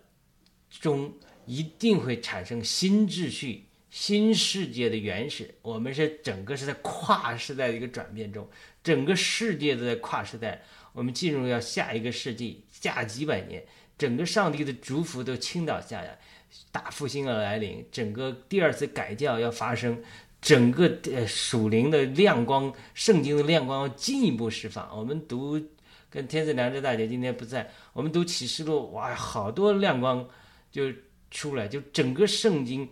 [0.70, 1.12] 中
[1.46, 5.52] 一定会产生新秩序、新世界的原始。
[5.62, 8.48] 我们是整个是在跨时代的一个转变中，
[8.84, 10.62] 整个世界都在跨时代。
[10.92, 13.66] 我们进入要下一个世纪，下几百年，
[13.98, 16.18] 整个上帝的祝福都倾倒下来。
[16.72, 20.02] 大复兴要来临，整个第二次改教要发生，
[20.40, 24.88] 整个呃属灵的亮光，圣经的亮光进一步释放。
[24.96, 25.60] 我们读
[26.08, 30.26] 跟天赐良知大姐今天不在，我们读启示录，哇，好多亮光
[30.70, 30.90] 就
[31.30, 32.88] 出来，就整个圣经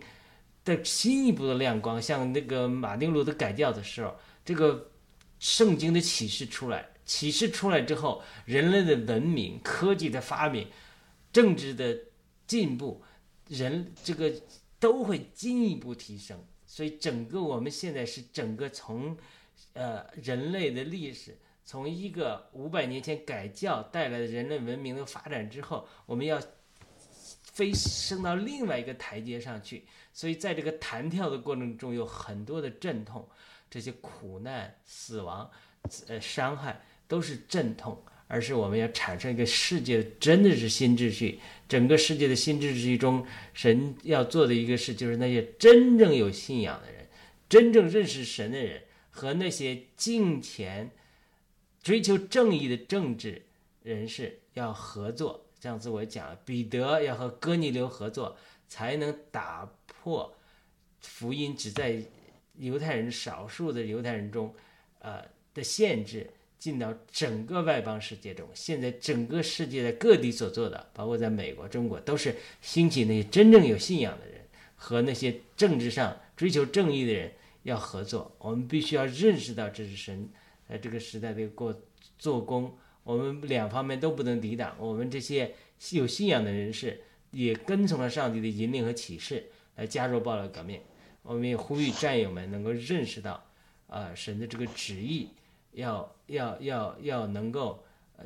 [0.63, 4.91] 的新一步的亮光，像那个马丁路德改教的时候，这个
[5.39, 10.67] 圣经的启示出来，启示出来之后，人类的文明、科技的发明、
[11.37, 11.95] 政治的
[12.47, 13.03] 进步。
[13.47, 14.33] 人这个
[14.79, 19.15] 都会进一步提升，所以整个我们现在是整个从，
[19.73, 26.41] 呃，人类的历史，从一个五百年前改教带来的人类文明的发展之后，我们要
[27.43, 29.85] 飞升到另外一个台阶上去。
[30.11, 33.29] 所以在这个弹跳的过程中，有很多的阵痛，
[33.69, 35.49] 这些苦难、死亡、
[36.07, 38.03] 呃伤害都是阵痛。
[38.27, 41.39] 而是我们要产生一个世界，真的是新秩序。
[41.67, 47.07] 整个世界的新秩序中，神要做的一个事，就是那些真正有信仰的人，
[47.49, 50.91] 真正认识神的人，和那些敬虔、
[51.81, 53.41] 追求正义的政治
[53.83, 55.45] 人士要合作。
[55.59, 60.33] 上次我讲了，彼得要和哥尼流合作，才能打破
[61.01, 62.01] 福音只在
[62.57, 64.53] 犹太人少数的犹太人中，
[64.99, 65.23] 呃
[65.53, 66.29] 的限制。
[66.59, 74.41] 进到整个外邦世界中，现在整个世界的各地所做的，包括在美国、中国，都是兴起那些真正有信仰的人
[74.75, 77.31] 和那些政治上追求正义的人
[77.63, 78.35] 要合作。
[78.39, 80.27] 我们必须要认识到这是神
[80.67, 81.79] 在这个时代的过
[82.17, 84.75] 做工，我们两方面都不能抵挡。
[84.79, 85.53] 我们这些
[85.91, 89.45] 有信仰的人士也跟从了上帝的引领和启示
[89.75, 90.81] 来加入暴乱革命。
[91.21, 93.43] 我们也呼吁战友们能够认识到，
[93.87, 95.29] 啊，神的这个旨意。
[95.77, 97.85] 要要要要能够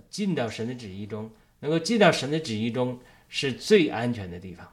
[0.10, 1.30] 进到神的旨意中，
[1.60, 2.98] 能够进到神的旨意中
[3.28, 4.72] 是最安全的地方。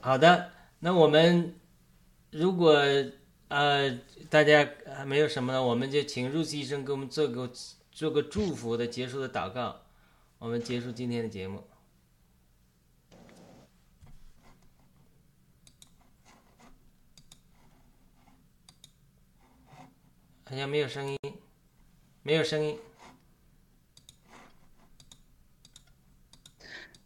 [0.00, 0.50] 好的，
[0.80, 1.54] 那我们
[2.30, 2.74] 如果
[3.48, 3.98] 呃
[4.30, 4.66] 大家
[4.96, 7.52] 还没有什么呢，我们就请入西医生给我们做个
[7.90, 9.82] 做个祝福的结束的祷告，
[10.38, 11.62] 我们结束今天的节目。
[20.52, 21.16] 好像没有声音，
[22.22, 22.76] 没有声音。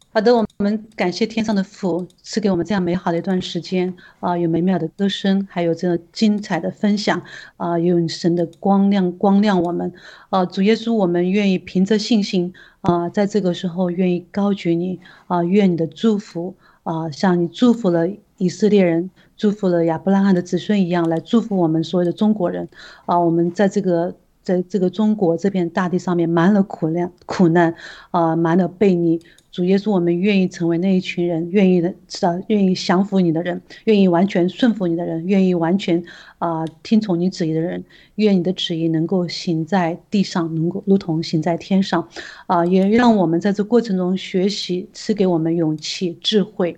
[0.09, 7.23] 好的，我们感谢天上的父赐给我们这样美好的一段时间啊，有美妙的歌声，还有这精彩的分享
[7.55, 9.93] 啊，有神的光亮光亮我们
[10.29, 19.09] 啊，主耶稣，我们愿意凭着信心啊，在这个时候愿意高举你啊，愿你的祝福啊，像你祝福了以色列人。
[19.35, 22.67] 祝福了亚伯拉罕的子孙一样，来祝福我们所有的中国人
[23.05, 23.19] 啊！
[23.19, 27.75] 我们在这个在这个中国这片大地上面，满了苦难苦难
[28.09, 29.21] 啊，满了悖逆。
[29.51, 31.89] 主耶稣，我们愿意成为那一群人，愿意的
[32.21, 36.03] 啊，愿意降服你的人，愿意完全顺服你的人，愿意完全
[36.39, 37.83] 啊听从你旨意的人。
[38.15, 42.09] 愿你的旨意能够行在地上，能够如同行在天上
[42.47, 42.65] 啊！
[42.65, 46.75] 也让我们在这过程中学习，赐给我们勇气、智慧。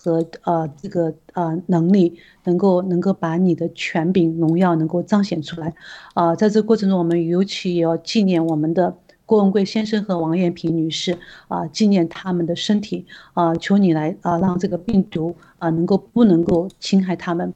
[0.00, 5.74] 和呃这个呃能力，能够能够把你的权柄荣耀能够彰显出来，
[6.14, 8.96] 啊，在这过程中，我们尤其也要纪念我们的
[9.26, 11.18] 郭文贵先生和王艳萍女士，
[11.48, 17.52] 啊，纪念他们的身体，啊，求你来啊，让这个病毒啊能够不能够侵害他们。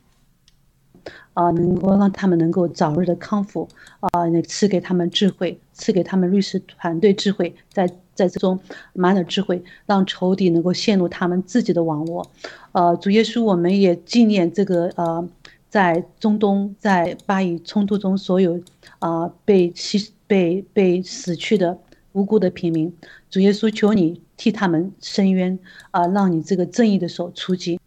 [1.35, 3.69] 啊，能够让他们能够早日的康复，
[4.01, 8.59] 啊，那赐给他们智慧，赐给他们律师团队智慧，在在这种
[8.93, 12.31] 满了智慧，让仇敌能够陷入他们自己的网络。
[12.73, 15.27] 呃，主耶稣，我们也纪念这个呃，
[15.71, 18.61] 在中东在巴以冲突中所有
[18.99, 21.79] 啊被牺被被死去的
[22.13, 22.95] 无辜的平民。
[23.31, 25.59] 主耶稣，求你替他们伸冤，
[25.91, 27.81] 啊，让你这个正义的手出击。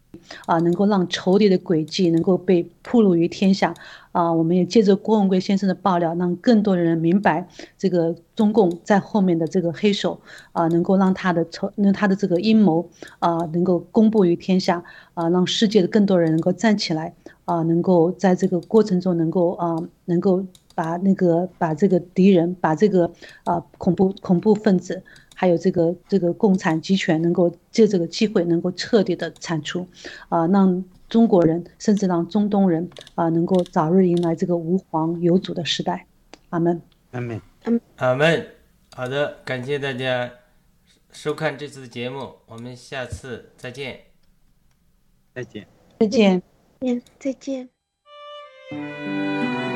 [0.46, 3.74] 啊，能够让仇敌的诡计能够被铺露于天下。
[4.12, 7.46] 啊，我们也借着郭文贵先生的爆料，让更多的人明白
[7.76, 10.18] 这个中共在后面的这个黑手
[10.52, 17.12] 啊，能够让他的仇，让他的这个阴谋啊，能够公布于天下啊，让世界的更多人能够站起来
[17.44, 20.42] 啊，能够在这个过程中能够啊，能够
[20.74, 23.12] 把那个把这个敌人，把这个
[23.44, 25.02] 啊恐怖恐怖分子，
[25.36, 29.86] 还有这个这个共产集权，能够借这个机会能够彻底的铲除
[30.28, 30.84] 啊，让。
[31.08, 36.04] 中国人，甚至让中东人啊，能够早日迎来这个无皇有主的时代。
[36.48, 36.82] 阿门。
[37.12, 37.40] 阿门。
[37.98, 38.46] 阿门。
[38.90, 40.28] 好的，感谢大家
[41.12, 44.00] 收看这次的节目，我们下次再见。
[45.32, 45.68] 再见。
[46.00, 46.42] 再见。
[46.80, 47.32] 再见，再
[48.72, 49.75] 见。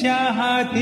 [0.00, 0.78] 家的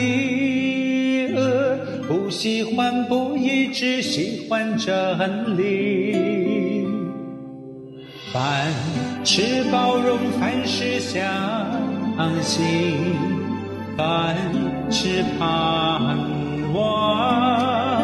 [1.34, 6.86] 恶，不喜欢不义，只喜欢真理。
[8.32, 8.70] 凡
[9.24, 11.22] 事包容，凡事相
[12.42, 12.64] 信，
[13.96, 14.36] 凡
[14.90, 16.16] 事盼
[16.74, 18.02] 望，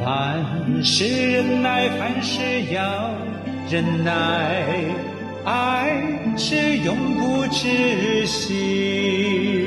[0.00, 2.40] 凡事忍耐，凡事
[2.72, 3.10] 要
[3.68, 4.62] 忍耐，
[5.44, 5.90] 爱
[6.36, 9.63] 是永不止息。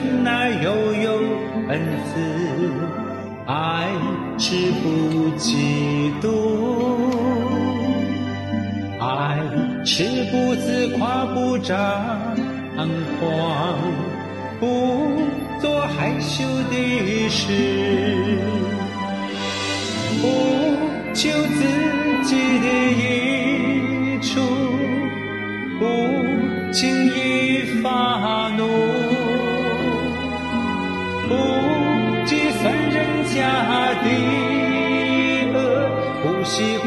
[0.00, 1.12] 恒久忍耐，又有
[1.68, 1.78] 恩
[2.08, 2.18] 慈；
[3.46, 3.88] 爱
[4.38, 4.88] 是不
[5.36, 6.26] 嫉妒；
[8.98, 9.38] 爱
[9.84, 11.76] 是不自夸，不张
[13.20, 13.76] 狂，
[14.58, 14.64] 不
[15.60, 17.52] 做害羞的事，
[20.22, 20.26] 不
[21.12, 21.60] 求自
[22.24, 23.49] 己的益